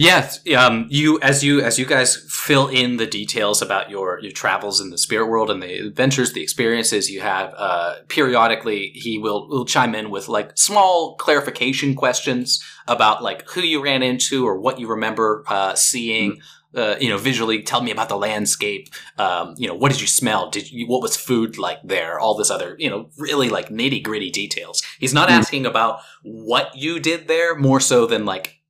[0.00, 4.30] Yes, um, you as you as you guys fill in the details about your your
[4.30, 7.52] travels in the spirit world and the adventures, the experiences you have.
[7.56, 13.60] Uh, periodically, he will will chime in with like small clarification questions about like who
[13.60, 16.40] you ran into or what you remember uh, seeing.
[16.74, 18.88] Uh, you know, visually tell me about the landscape.
[19.18, 20.50] Um, you know, what did you smell?
[20.50, 22.20] Did you, what was food like there?
[22.20, 24.82] All this other, you know, really like nitty gritty details.
[24.98, 25.32] He's not Mm.
[25.38, 28.60] asking about what you did there, more so than like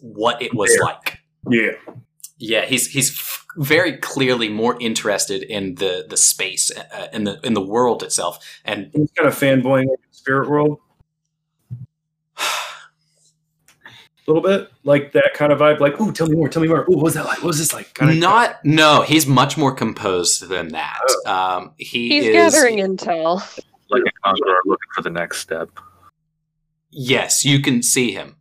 [0.00, 1.18] what it was like.
[1.50, 1.72] Yeah.
[2.38, 7.38] Yeah, he's he's f- very clearly more interested in the the space, uh, in the
[7.44, 10.78] in the world itself, and He's kind of fanboying spirit world.
[14.21, 15.80] A little bit like that kind of vibe.
[15.80, 16.48] Like, ooh, tell me more.
[16.48, 16.82] Tell me more.
[16.82, 17.38] Ooh, what was that like?
[17.38, 17.92] What was this like?
[17.94, 21.00] Kind of not no, he's much more composed than that.
[21.26, 23.40] Um, he He's is gathering intel.
[23.90, 25.68] Like a conqueror looking for the next step.
[26.90, 28.36] Yes, you can see him.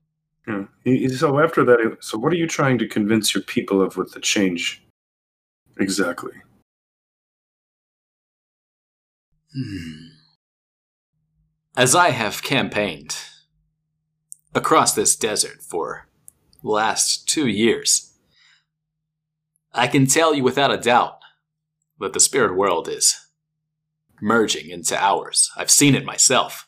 [0.47, 0.65] Yeah.
[0.83, 3.97] He- he- So after that, so what are you trying to convince your people of
[3.97, 4.81] with the change?
[5.79, 6.33] Exactly.
[9.53, 10.07] Hmm.
[11.75, 13.15] As I have campaigned
[14.53, 16.07] across this desert for
[16.61, 18.13] the last two years,
[19.73, 21.19] I can tell you without a doubt
[21.99, 23.15] that the spirit world is
[24.21, 25.49] merging into ours.
[25.55, 26.67] I've seen it myself.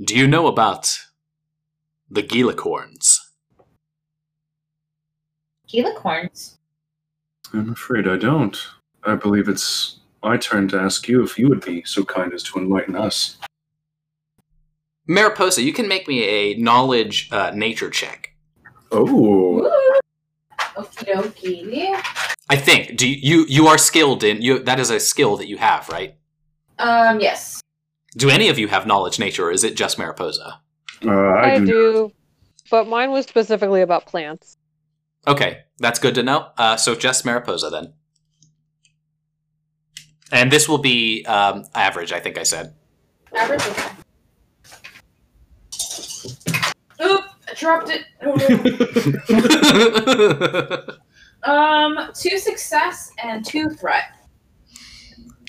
[0.00, 0.98] Do you know about
[2.10, 3.18] the Gilicorns?
[5.72, 6.56] Helicorns.
[7.52, 8.56] I'm afraid I don't.
[9.04, 12.42] I believe it's my turn to ask you if you would be so kind as
[12.44, 13.38] to enlighten us.
[15.08, 18.34] Mariposa, you can make me a knowledge uh, nature check.
[18.92, 19.70] Oh,
[20.76, 22.02] Okie dokie.
[22.50, 22.96] I think.
[22.96, 24.58] Do you, you you are skilled in you?
[24.60, 26.14] That is a skill that you have, right?
[26.78, 27.62] Um, yes.
[28.16, 30.60] Do any of you have knowledge nature, or is it just Mariposa?
[31.04, 31.66] uh, I, I do.
[31.66, 32.12] do,
[32.70, 34.56] but mine was specifically about plants.
[35.26, 36.48] Okay, that's good to know.
[36.56, 37.92] Uh, so just Mariposa then.
[40.30, 42.74] And this will be um, average, I think I said.
[43.34, 43.62] Average.
[43.66, 43.88] okay.
[47.02, 47.24] Oop!
[47.47, 48.04] I dropped it.
[48.22, 48.34] Oh,
[51.44, 51.52] no.
[51.52, 54.04] um, two success and two threat.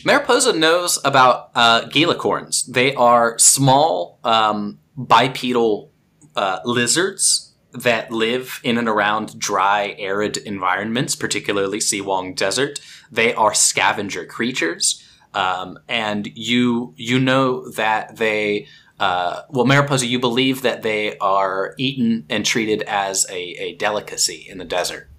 [0.06, 2.66] Mariposa knows about uh, Gilicorns.
[2.66, 5.92] They are small um, bipedal
[6.36, 12.80] uh, lizards that live in and around dry, arid environments, particularly Si Wong Desert.
[13.12, 15.04] They are scavenger creatures,
[15.34, 18.68] um, and you you know that they.
[19.00, 24.46] Uh, well, Mariposa, you believe that they are eaten and treated as a, a delicacy
[24.50, 25.10] in the desert.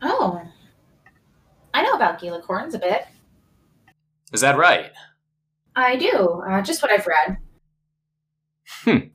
[0.00, 0.40] Oh.
[1.74, 3.06] I know about Gilicorns a bit.
[4.32, 4.92] Is that right?
[5.76, 6.42] I do.
[6.48, 7.38] Uh, just what I've read.
[8.84, 9.08] Hmm.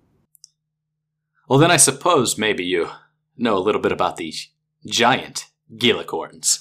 [1.48, 2.90] Well, then I suppose maybe you
[3.36, 4.34] know a little bit about the
[4.86, 5.46] giant
[5.76, 6.60] Gilicorns.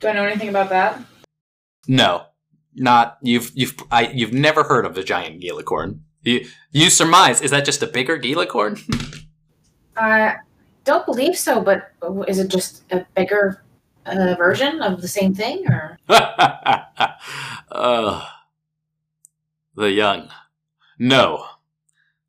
[0.00, 1.00] Do I know anything about that?
[1.86, 2.26] No,
[2.74, 6.00] not you've you've I, you've never heard of the giant Gilicorn.
[6.22, 8.80] You you surmise is that just a bigger Gilicorn?
[9.96, 10.36] I
[10.84, 11.92] don't believe so, but
[12.28, 13.62] is it just a bigger
[14.06, 15.98] uh, version of the same thing, or?
[16.08, 18.28] uh,
[19.74, 20.28] the young.
[20.98, 21.46] No,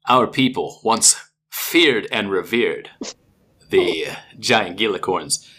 [0.07, 2.89] our people once feared and revered
[3.69, 4.07] the
[4.39, 5.49] giant Gilicorns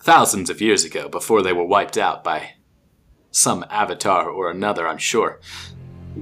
[0.00, 2.54] thousands of years ago before they were wiped out by
[3.38, 5.38] some avatar or another, I'm sure.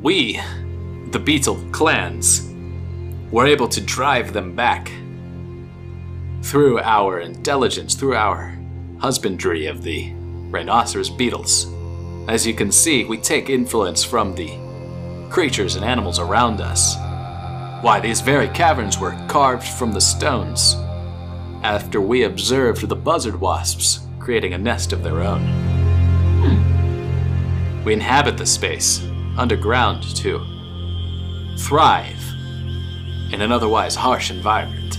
[0.02, 0.40] We,
[1.10, 2.52] the Beetle clans,
[3.30, 4.92] were able to drive them back
[6.42, 8.56] through our intelligence, through our
[8.98, 10.12] husbandry of the
[10.50, 11.66] rhinoceros beetles.
[12.28, 14.58] As you can see, we take influence from the
[15.30, 16.96] creatures and animals around us.
[17.82, 20.74] Why, these very caverns were carved from the stones
[21.62, 25.40] after we observed the buzzard wasps creating a nest of their own.
[26.42, 26.75] Hmm.
[27.86, 29.00] We inhabit the space
[29.38, 30.44] underground too.
[31.56, 32.20] thrive
[33.32, 34.98] in an otherwise harsh environment.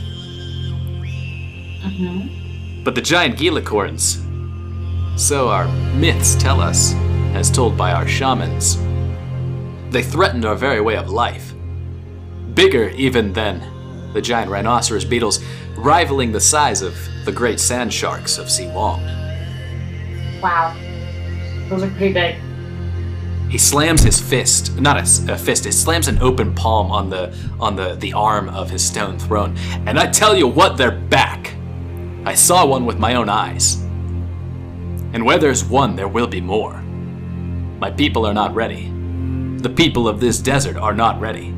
[1.84, 2.84] Mm-hmm.
[2.84, 4.24] But the giant Gilicorns,
[5.20, 6.94] so our myths tell us,
[7.34, 8.78] as told by our shamans,
[9.92, 11.54] they threatened our very way of life.
[12.54, 15.44] Bigger even than the giant rhinoceros beetles,
[15.78, 19.04] rivaling the size of the great sand sharks of Si Wong.
[20.42, 20.74] Wow.
[21.70, 22.38] Those are pretty big.
[23.50, 27.76] He slams his fist, not a fist, he slams an open palm on the on
[27.76, 29.56] the, the arm of his stone throne.
[29.86, 31.54] And I tell you what, they're back.
[32.26, 33.76] I saw one with my own eyes.
[35.14, 36.82] And where there's one, there will be more.
[37.80, 38.92] My people are not ready.
[39.58, 41.52] The people of this desert are not ready.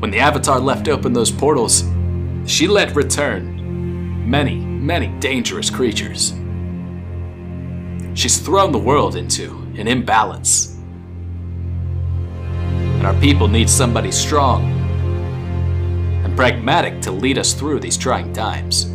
[0.00, 1.84] When the Avatar left open those portals,
[2.46, 6.32] she let return many, many dangerous creatures.
[8.14, 10.76] She's thrown the world into an imbalance.
[12.98, 14.64] And our people need somebody strong
[16.24, 18.92] and pragmatic to lead us through these trying times.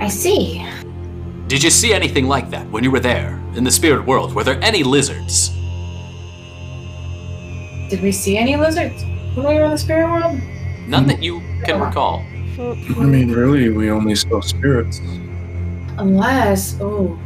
[0.00, 0.66] I see.
[1.46, 4.34] Did you see anything like that when you were there in the spirit world?
[4.34, 5.50] Were there any lizards?
[7.90, 9.02] Did we see any lizards
[9.34, 10.40] when we were in the spirit world?
[10.88, 12.24] None that you can recall.
[12.58, 14.98] I mean, really, we only saw spirits.
[15.98, 17.18] Unless, oh.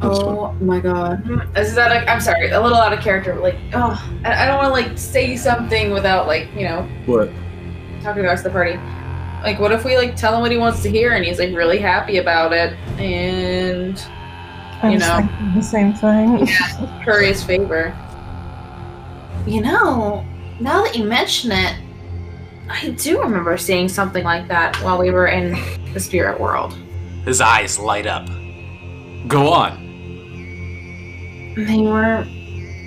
[0.00, 1.22] That's Oh my god.
[1.56, 4.46] Is that like, I'm sorry, a little out of character, but like, oh, I, I
[4.46, 7.28] don't want to like say something without like, you know, What?
[8.02, 8.76] talking to the rest of the party.
[9.42, 11.54] Like, what if we like tell him what he wants to hear and he's like
[11.54, 14.00] really happy about it and
[14.82, 15.28] I You know.
[15.54, 16.46] the same thing.
[17.04, 17.96] curry his favor?
[19.46, 20.24] You know,
[20.60, 21.74] now that you mention it,
[22.68, 25.56] I do remember seeing something like that while we were in
[25.94, 26.74] the spirit world.
[27.24, 28.26] His eyes light up.
[29.26, 29.87] Go on.
[31.56, 32.26] They were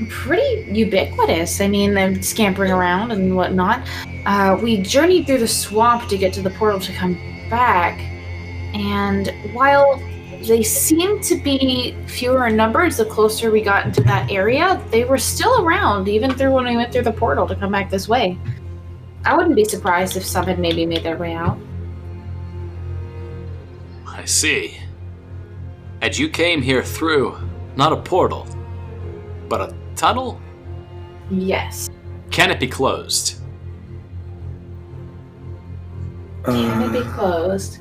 [0.09, 1.61] pretty ubiquitous.
[1.61, 3.87] I mean, they're scampering around and whatnot.
[4.25, 7.15] Uh, we journeyed through the swamp to get to the portal to come
[7.49, 7.99] back,
[8.73, 10.01] and while
[10.47, 15.05] they seemed to be fewer in numbers the closer we got into that area, they
[15.05, 18.07] were still around even through when we went through the portal to come back this
[18.07, 18.37] way.
[19.23, 21.59] I wouldn't be surprised if some had maybe made their way out.
[24.07, 24.77] I see.
[26.01, 27.37] And you came here through
[27.75, 28.47] not a portal,
[29.49, 30.39] but a tunnel?
[31.29, 31.89] Yes.
[32.29, 33.35] Can it be closed?
[36.45, 37.79] Can it be Uh, closed?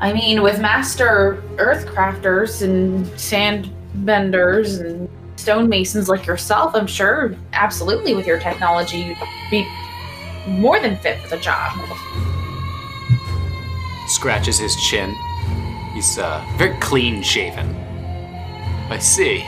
[0.00, 8.14] I mean, with master earthcrafters and sand benders and stonemasons like yourself, I'm sure absolutely
[8.14, 9.18] with your technology you'd
[9.50, 9.66] be
[10.46, 11.72] more than fit for the job.
[14.08, 15.14] Scratches his chin.
[15.94, 17.74] He's uh, very clean shaven.
[18.90, 19.38] I see.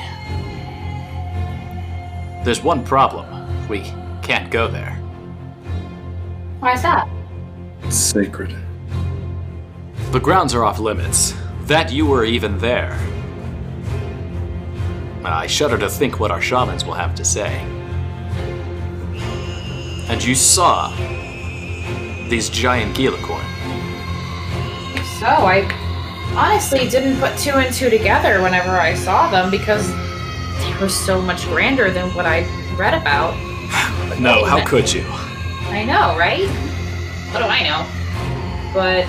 [2.45, 3.69] There's one problem.
[3.69, 3.81] We
[4.23, 4.95] can't go there.
[6.61, 7.09] Why is that?
[7.83, 8.57] it's sacred.
[10.11, 11.35] The grounds are off limits.
[11.63, 12.99] That you were even there.
[15.25, 17.51] I shudder to think what our shamans will have to say.
[20.09, 20.91] And you saw
[22.29, 23.45] these giant Gilicorn.
[25.19, 25.67] So I
[26.37, 29.91] honestly didn't put two and two together whenever I saw them because
[30.61, 32.47] they were so much grander than what I
[32.77, 33.35] read about.
[34.21, 35.05] No, how that- could you?
[35.69, 36.49] I know, right?
[37.33, 37.85] What do I know?
[38.73, 39.05] But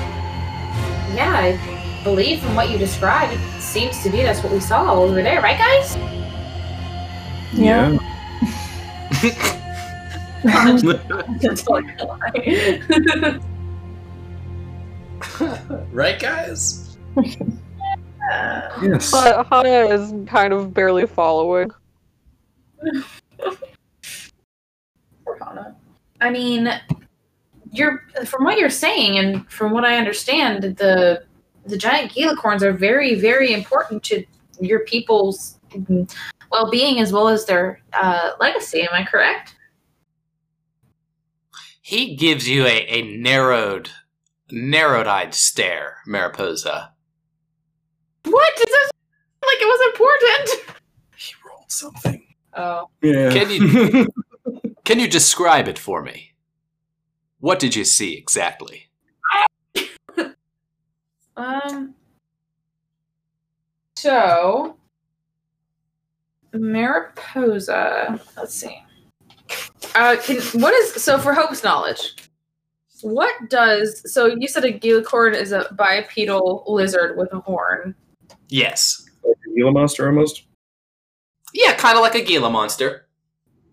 [1.15, 4.93] yeah, I believe from what you described, it seems to be that's what we saw
[4.95, 5.95] over there, right, guys?
[7.53, 7.97] Yeah.
[15.91, 16.86] right, guys?
[18.81, 19.11] Yes.
[19.11, 21.71] Ha- Hana is kind of barely following.
[25.25, 25.75] Poor Hana.
[26.21, 26.69] I mean,
[27.71, 31.23] you're from what you're saying, and from what I understand, the
[31.65, 34.23] the giant Gilicorns are very, very important to
[34.59, 35.59] your people's
[36.51, 38.81] well-being as well as their uh, legacy.
[38.81, 39.55] Am I correct?
[41.81, 43.89] He gives you a, a narrowed,
[44.51, 46.93] narrowed-eyed stare, Mariposa.
[48.31, 48.53] What?
[48.57, 50.77] It doesn't sound like it was important.
[51.17, 52.23] He rolled something.
[52.53, 52.89] Oh.
[53.01, 53.31] Yeah.
[53.31, 54.07] Can you-
[54.85, 56.33] Can you describe it for me?
[57.39, 58.89] What did you see exactly?
[61.35, 61.93] Um.
[63.95, 64.75] So,
[66.53, 68.19] Mariposa.
[68.35, 68.81] Let's see.
[69.95, 72.15] Uh, can what is so for Hope's knowledge?
[73.01, 77.93] What does so you said a Gilicorn is a bipedal lizard with a horn?
[78.49, 79.05] Yes.
[79.55, 80.43] Gila monster almost?
[81.53, 83.07] Yeah, kind of like a Gila monster.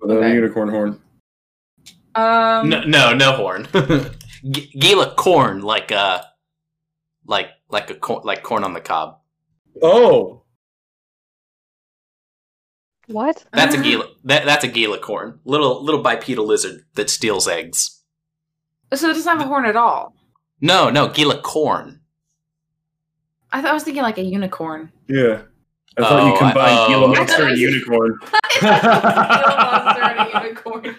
[0.01, 0.31] Without Okay.
[0.31, 1.01] a unicorn horn.
[2.15, 3.69] Um, No, no, no horn.
[4.51, 6.23] G- Gila corn, like uh,
[7.27, 9.19] like like a corn, like corn on the cob.
[9.83, 10.43] Oh!
[13.07, 13.45] What?
[13.53, 14.07] That's a Gila.
[14.25, 15.41] That, that's a Gila corn.
[15.45, 18.03] Little little bipedal lizard that steals eggs.
[18.93, 20.15] so it doesn't have a horn at all.
[20.61, 22.01] No, no, Gila corn.
[23.55, 24.91] I thought I was thinking like a unicorn.
[25.09, 25.43] Yeah.
[25.97, 27.07] I thought Oh, you combined I- oh.
[27.09, 28.19] monster and unicorn.
[28.61, 30.97] Gila monster and a unicorn.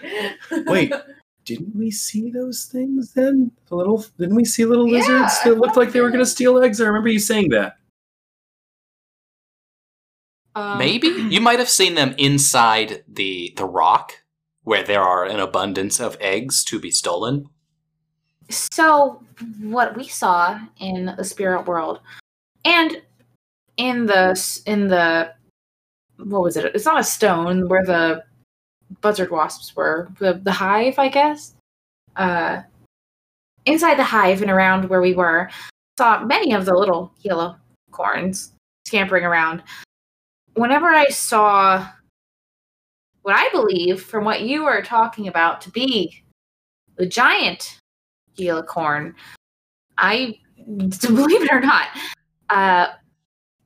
[0.66, 0.92] Wait,
[1.44, 3.52] didn't we see those things then?
[3.68, 6.24] The little didn't we see little Yeah, lizards I that looked like they were gonna
[6.24, 6.80] steal eggs?
[6.80, 7.76] I remember you saying that.
[10.54, 14.22] Um, Maybe you might have seen them inside the the rock,
[14.62, 17.44] where there are an abundance of eggs to be stolen.
[18.48, 19.22] So,
[19.60, 22.00] what we saw in the spirit world,
[22.66, 23.00] and
[23.76, 25.32] in the in the
[26.18, 26.64] what was it?
[26.74, 28.24] It's not a stone where the
[29.00, 30.08] buzzard wasps were.
[30.18, 31.54] The the hive, I guess.
[32.16, 32.62] Uh,
[33.66, 35.50] inside the hive and around where we were,
[35.98, 37.56] saw many of the little yellow
[37.92, 38.52] corns
[38.86, 39.62] scampering around.
[40.54, 41.86] Whenever I saw
[43.22, 46.22] what I believe, from what you are talking about, to be
[46.96, 47.78] the giant
[48.36, 49.14] unicorn,
[49.98, 51.88] I, believe it or not,
[52.50, 52.88] uh,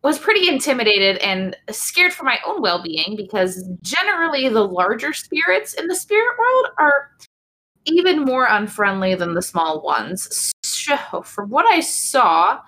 [0.03, 5.75] was pretty intimidated and scared for my own well being because generally the larger spirits
[5.75, 7.11] in the spirit world are
[7.87, 10.53] even more unfriendly than the small ones.
[10.65, 12.61] So, from what I saw,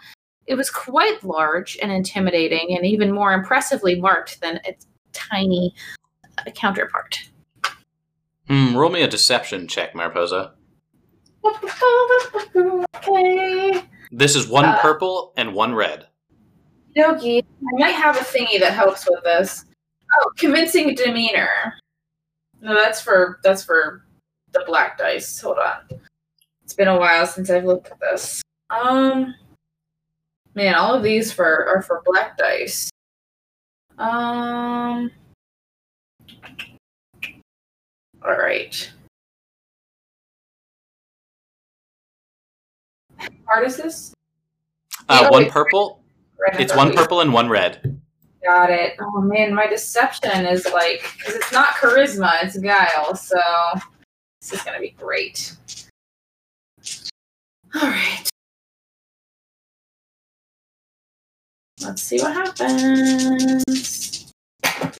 [0.47, 5.74] it was quite large and intimidating and even more impressively marked than its tiny
[6.39, 7.18] uh, counterpart.
[8.48, 10.52] Hmm, roll me a deception check, Mariposa.
[13.05, 13.82] Okay.
[14.12, 16.06] This is one Uh, purple and one red.
[16.94, 19.64] Yogi, I might have a thingy that helps with this.
[20.14, 21.74] Oh, convincing demeanor.
[22.60, 24.05] No, that's for that's for
[24.52, 25.40] the black dice.
[25.40, 25.89] Hold on.
[26.62, 28.43] It's been a while since I've looked at this.
[28.68, 29.34] Um
[30.55, 32.90] man, all of these for are for black dice.
[33.97, 35.10] Um
[38.22, 38.93] all right.
[43.47, 44.15] Hard is this?
[45.09, 45.53] Uh, one wait.
[45.53, 46.01] red.
[46.39, 48.01] Red and It's one purple and one red.
[48.44, 48.94] Got it.
[49.01, 53.15] Oh man, my deception is like because it's not charisma, it's guile.
[53.15, 53.39] So
[54.40, 55.57] this is gonna be great.
[57.74, 58.28] All right.
[61.81, 64.32] Let's see what happens.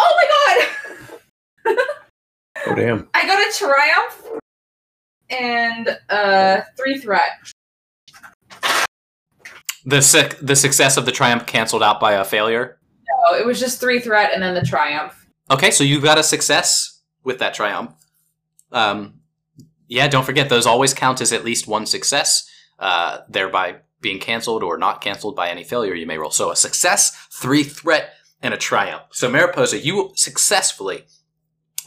[0.00, 1.78] Oh my god!
[2.66, 3.08] Oh damn!
[3.14, 4.40] I got a triumph
[5.30, 7.30] and uh three threat.
[9.84, 12.78] The suc the success of the triumph canceled out by a failure.
[13.26, 15.26] Oh, it was just three threat and then the triumph.
[15.50, 17.94] Okay, so you got a success with that triumph.
[18.70, 19.20] Um,
[19.86, 22.48] yeah, don't forget those always count as at least one success,
[22.78, 26.30] uh, thereby being canceled or not canceled by any failure you may roll.
[26.30, 28.10] So a success, three threat,
[28.42, 29.04] and a triumph.
[29.10, 31.04] So Mariposa, you successfully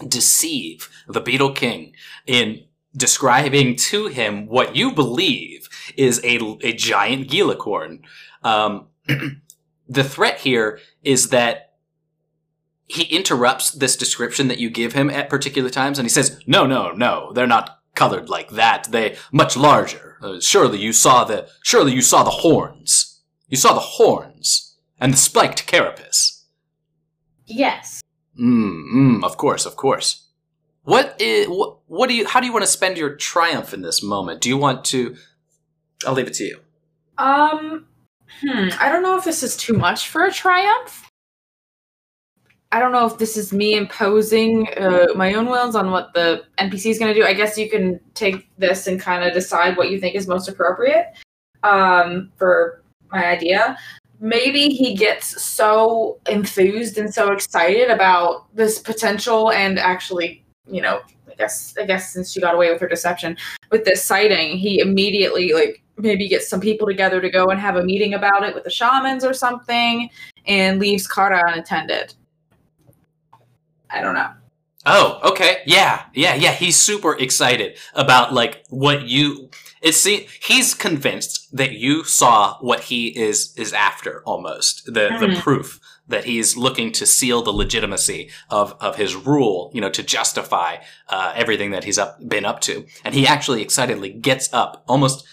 [0.08, 1.94] deceive the Beetle King
[2.26, 2.66] in
[2.96, 8.02] describing to him what you believe is a, a giant Gilicorn.
[8.44, 8.88] Um,
[9.90, 11.74] the threat here is that
[12.88, 16.66] he interrupts this description that you give him at particular times and he says, No,
[16.66, 18.92] no, no, they're not colored like that.
[18.92, 20.18] They much larger.
[20.22, 23.22] Uh, surely you saw the surely you saw the horns.
[23.48, 26.46] You saw the horns and the spiked carapace.
[27.46, 28.02] Yes.
[28.40, 30.28] Mm, mm, of course, of course.
[30.84, 33.82] What is what, what do you how do you want to spend your triumph in
[33.82, 34.42] this moment?
[34.42, 35.16] Do you want to
[36.06, 36.60] I'll leave it to you.
[37.18, 37.86] Um,
[38.42, 38.70] hmm.
[38.80, 41.08] I don't know if this is too much for a triumph.
[42.74, 46.44] I don't know if this is me imposing uh, my own wills on what the
[46.58, 47.26] NPC is going to do.
[47.26, 50.48] I guess you can take this and kind of decide what you think is most
[50.48, 51.08] appropriate
[51.64, 52.82] um, for
[53.12, 53.78] my idea.
[54.22, 61.02] Maybe he gets so enthused and so excited about this potential and actually, you know,
[61.30, 63.38] I guess I guess since she got away with her deception
[63.72, 67.76] with this sighting, he immediately like maybe gets some people together to go and have
[67.76, 70.10] a meeting about it with the shamans or something
[70.46, 72.14] and leaves Kara unattended.
[73.90, 74.30] I don't know.
[74.86, 75.58] Oh, okay.
[75.66, 76.54] Yeah, yeah, yeah.
[76.54, 79.50] He's super excited about like what you.
[79.82, 85.28] It see, he's convinced that you saw what he is is after almost the the
[85.28, 85.42] Mhm.
[85.42, 89.72] proof that he's looking to seal the legitimacy of of his rule.
[89.74, 90.78] You know, to justify
[91.10, 95.26] uh, everything that he's up been up to, and he actually excitedly gets up, almost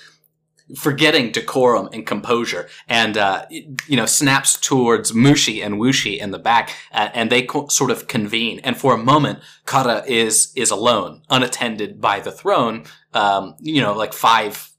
[0.77, 6.39] forgetting decorum and composure, and uh, you know snaps towards Mushi and Wushi in the
[6.39, 8.61] back, and they co- sort of convene.
[8.61, 12.85] And for a moment, Kara is is alone, unattended by the throne.
[13.15, 14.71] Um, you know, like five,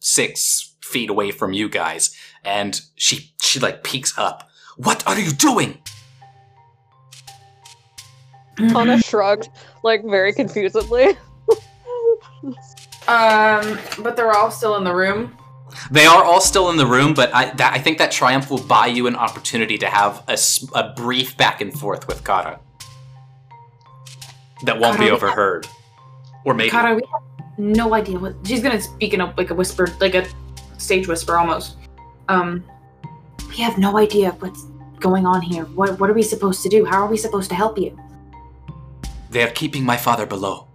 [0.00, 2.14] six feet away from you guys,
[2.44, 4.47] and she she like peeks up.
[4.78, 5.78] What are you doing?
[8.58, 9.50] Anna shrugged,
[9.84, 11.16] like very confusedly.
[13.08, 15.34] Um, but they're all still in the room.
[15.90, 18.62] They are all still in the room, but I, that, I think that triumph will
[18.62, 20.22] buy you an opportunity to have
[20.74, 22.60] a brief back and forth with Kara.
[24.64, 25.66] That won't be Kara, we- overheard,
[26.44, 26.68] or maybe.
[26.68, 27.22] Kara, we have
[27.56, 30.26] no idea what she's gonna speak in a like a whisper, like a
[30.76, 31.76] stage whisper almost.
[32.28, 32.62] Um,
[33.48, 34.66] we have no idea what's
[35.00, 35.64] going on here.
[35.64, 36.84] What what are we supposed to do?
[36.84, 37.98] How are we supposed to help you?
[39.30, 40.66] They are keeping my father below.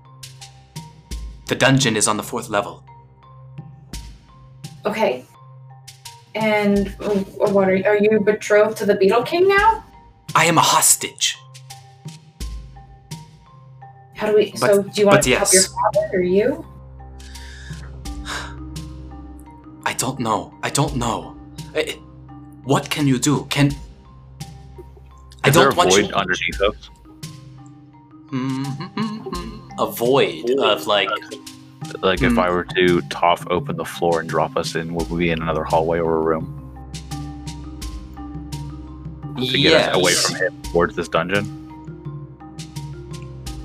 [1.48, 2.84] The dungeon is on the fourth level.
[4.86, 5.26] Okay.
[6.36, 7.16] And uh,
[7.52, 9.84] what are are you betrothed to the Beetle King now?
[10.36, 11.38] I am a hostage.
[14.16, 14.52] How do we?
[14.52, 16.66] But- so do you want but to help your father or you?
[19.86, 20.54] I don't know.
[20.64, 21.36] I don't know.
[21.76, 21.96] Eh,
[22.64, 23.46] what can you do?
[23.50, 23.72] Can
[25.44, 26.14] I Is there a want void you.
[26.14, 26.90] underneath us?
[28.32, 29.62] Mhm.
[29.80, 31.10] A void of like
[32.02, 32.40] Like if Hmm.
[32.40, 35.42] I were to Toph open the floor and drop us in, would we be in
[35.42, 36.60] another hallway or a room
[39.38, 41.60] to get us away from him towards this dungeon?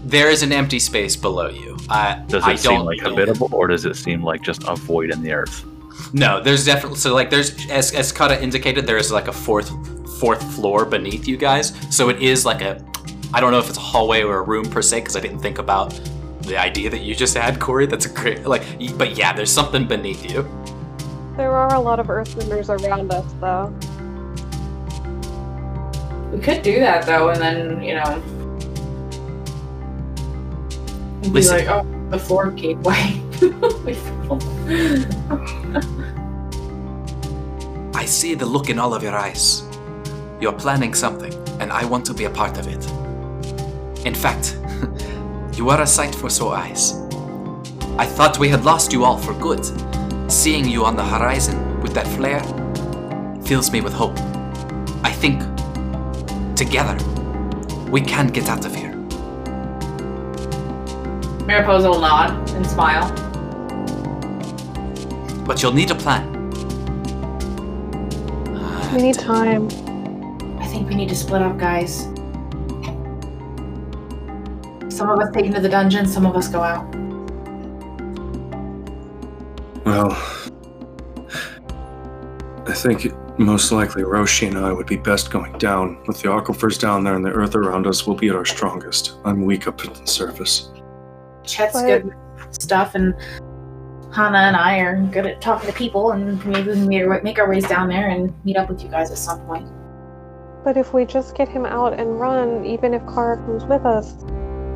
[0.05, 1.77] There is an empty space below you.
[1.91, 4.75] I, Does it I seem don't like habitable, or does it seem like just a
[4.75, 5.65] void in the earth?
[6.13, 9.71] No, there's definitely so like there's as as Kara indicated, there is like a fourth
[10.19, 11.73] fourth floor beneath you guys.
[11.91, 12.85] So it is like a
[13.33, 15.41] I don't know if it's a hallway or a room per se because I didn't
[15.41, 16.01] think about
[16.43, 17.87] the idea that you just had, Corey.
[17.87, 18.63] That's a great like,
[18.97, 20.43] but yeah, there's something beneath you.
[21.37, 23.73] There are a lot of earthbenders around us, though.
[26.33, 28.23] We could do that though, and then you know,
[31.23, 31.59] be Listen.
[31.59, 33.23] like, oh, the floor gave way.
[37.95, 39.68] I see the look in all of your eyes.
[40.41, 42.87] You're planning something, and I want to be a part of it.
[44.07, 44.57] In fact,
[45.57, 46.93] you are a sight for sore eyes.
[47.99, 49.65] I thought we had lost you all for good.
[50.31, 52.41] Seeing you on the horizon with that flare
[53.43, 54.17] fills me with hope.
[55.03, 55.41] I think,
[56.55, 56.97] together,
[57.91, 58.95] we can get out of here.
[61.47, 63.11] Mariposa will nod and smile.
[65.45, 66.31] But you'll need a plan.
[68.95, 69.88] We need time.
[70.89, 72.05] I think we need to split up, guys.
[74.89, 76.87] Some of us take into the dungeon, some of us go out.
[79.85, 80.13] Well,
[82.67, 86.03] I think most likely Roshi and I would be best going down.
[86.07, 89.19] With the aquifers down there and the earth around us, we'll be at our strongest.
[89.27, 90.71] I'm weak up at the surface.
[91.45, 92.15] Chet's But- good with
[92.63, 93.15] stuff, and
[94.11, 97.47] Hana and I are good at talking to people, and maybe we can make our
[97.47, 99.69] ways down there and meet up with you guys at some point.
[100.69, 104.13] But if we just get him out and run, even if Kara comes with us,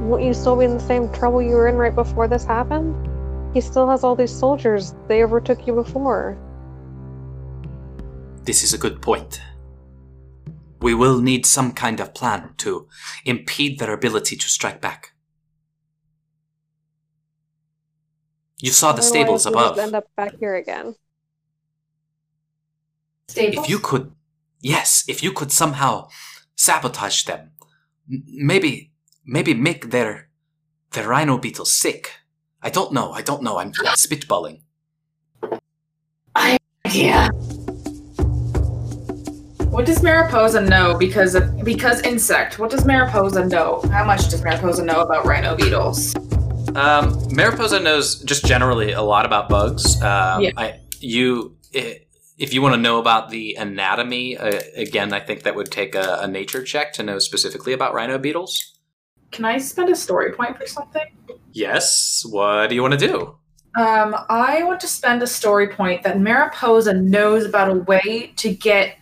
[0.09, 2.97] won't you still be in the same trouble you were in right before this happened?
[3.53, 4.95] He still has all these soldiers.
[5.07, 6.39] They overtook you before.
[8.45, 9.43] This is a good point.
[10.81, 12.89] We will need some kind of plan to
[13.27, 15.13] impede their ability to strike back.
[18.63, 19.79] You saw the Otherwise, stables we'll above.
[19.79, 20.95] end up back here again.
[23.29, 23.67] Staples?
[23.67, 24.11] If you could,
[24.63, 26.09] yes, if you could somehow
[26.57, 27.51] sabotage them,
[28.11, 28.93] m- maybe,
[29.27, 30.29] maybe make their
[30.93, 32.11] their rhino beetles sick.
[32.63, 33.13] I don't know.
[33.13, 33.59] I don't know.
[33.59, 34.63] I'm spitballing.
[36.35, 36.59] I,
[36.91, 37.29] yeah.
[39.71, 42.59] What does Mariposa know because of because insect?
[42.59, 43.81] What does Mariposa know?
[43.91, 46.15] How much does Mariposa know about rhino beetles?
[46.77, 50.01] Um, Mariposa knows just generally a lot about bugs.
[50.03, 50.51] Um, Yeah.
[50.57, 52.01] I, you, i
[52.43, 55.95] if you want to know about the anatomy, uh, again, I think that would take
[55.95, 58.81] a, a nature check to know specifically about rhino beetles.
[59.31, 61.05] Can I spend a story point for something?
[61.53, 62.25] Yes.
[62.29, 63.37] What do you want to do?
[63.81, 68.53] Um, I want to spend a story point that Mariposa knows about a way to
[68.53, 68.97] get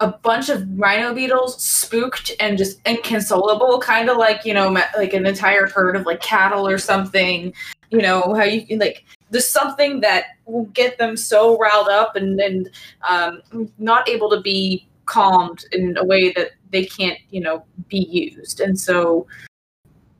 [0.00, 5.14] a bunch of rhino beetles spooked and just inconsolable, kind of like you know, like
[5.14, 7.54] an entire herd of like cattle or something.
[7.90, 9.04] You know how you like.
[9.34, 12.70] There's something that will get them so riled up and and
[13.08, 13.42] um,
[13.78, 18.60] not able to be calmed in a way that they can't you know be used,
[18.60, 19.26] and so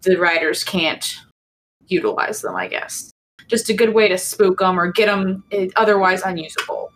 [0.02, 1.14] the riders can't
[1.86, 2.56] utilize them.
[2.56, 3.12] I guess
[3.46, 5.44] just a good way to spook them or get them
[5.76, 6.90] otherwise unusable.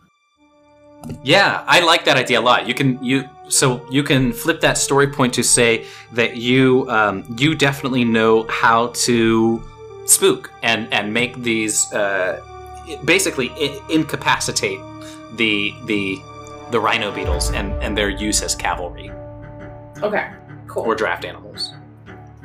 [1.23, 2.67] Yeah, I like that idea a lot.
[2.67, 7.25] You can you so you can flip that story point to say that you um,
[7.39, 9.63] you definitely know how to
[10.09, 12.41] spook and and make these uh,
[13.05, 14.81] basically I- incapacitate
[15.37, 16.17] the the
[16.71, 19.11] the rhino beetles and and their use as cavalry
[20.03, 20.31] Okay,
[20.67, 20.85] cool.
[20.85, 21.73] or draft animals.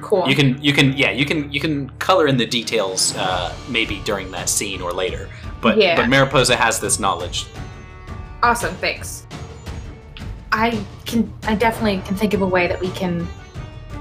[0.02, 0.28] cool.
[0.28, 4.02] You can you can yeah you can you can color in the details uh, maybe
[4.06, 5.30] during that scene or later.
[5.62, 5.96] But Yeah.
[5.96, 7.46] but Mariposa has this knowledge.
[8.44, 8.76] awesome.
[8.82, 9.26] Thanks.
[10.52, 11.32] I can.
[11.48, 13.28] I definitely can think of a way that we can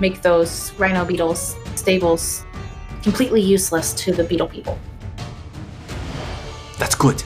[0.00, 2.44] make those rhino beetles stables
[3.02, 4.78] completely useless to the beetle people.
[6.78, 7.22] That's good.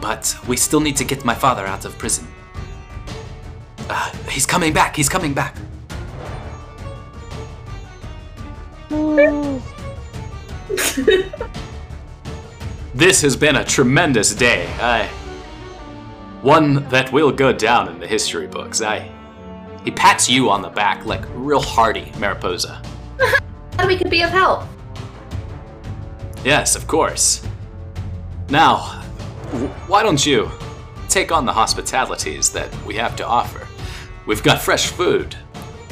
[0.00, 2.26] But we still need to get my father out of prison.
[3.88, 4.96] Uh, he's coming back.
[4.96, 5.56] He's coming back.
[12.96, 14.66] This has been a tremendous day.
[14.80, 15.06] I.
[16.40, 18.80] One that will go down in the history books.
[18.80, 19.12] I.
[19.84, 22.80] He pats you on the back like real hearty, Mariposa.
[23.76, 24.64] Glad we could be of help.
[26.44, 27.46] Yes, of course.
[28.48, 29.02] Now,
[29.52, 30.50] w- why don't you
[31.08, 33.66] take on the hospitalities that we have to offer?
[34.26, 35.36] We've got fresh food,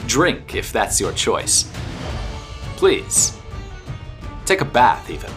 [0.07, 1.71] drink if that's your choice.
[2.77, 3.37] Please,
[4.47, 5.31] take a bath even.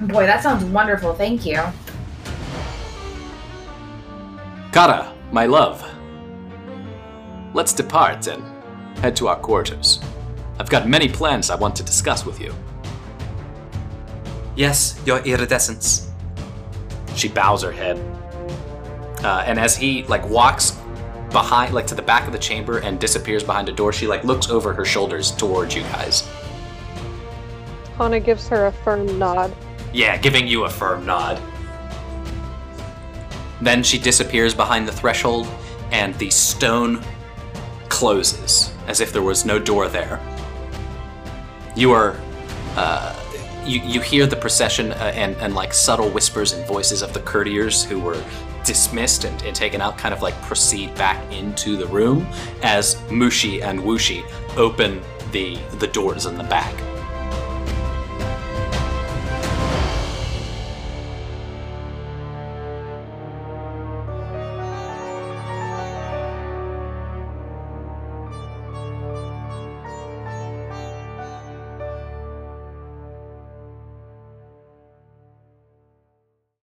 [0.00, 1.14] Boy, that sounds wonderful.
[1.14, 1.60] Thank you.
[4.72, 5.82] Kara, my love,
[7.54, 8.57] let's depart and
[9.00, 10.00] head to our quarters.
[10.58, 12.54] I've got many plans I want to discuss with you.
[14.56, 16.10] Yes, your iridescence.
[17.14, 17.98] She bows her head.
[19.22, 20.78] Uh, and as he like walks
[21.30, 24.24] behind like to the back of the chamber and disappears behind a door, she like
[24.24, 26.28] looks over her shoulders towards you guys.
[27.96, 29.54] Hana gives her a firm nod.
[29.92, 31.40] Yeah, giving you a firm nod.
[33.60, 35.48] Then she disappears behind the threshold,
[35.90, 37.02] and the stone
[37.88, 40.20] closes as if there was no door there.
[41.76, 42.16] You are.
[42.76, 43.14] Uh,
[43.64, 47.20] you, you hear the procession uh, and, and like subtle whispers and voices of the
[47.20, 48.22] courtiers who were
[48.64, 52.26] dismissed and, and taken out kind of like proceed back into the room
[52.62, 54.24] as Mushi and Wushi
[54.56, 55.02] open
[55.32, 56.74] the the doors in the back.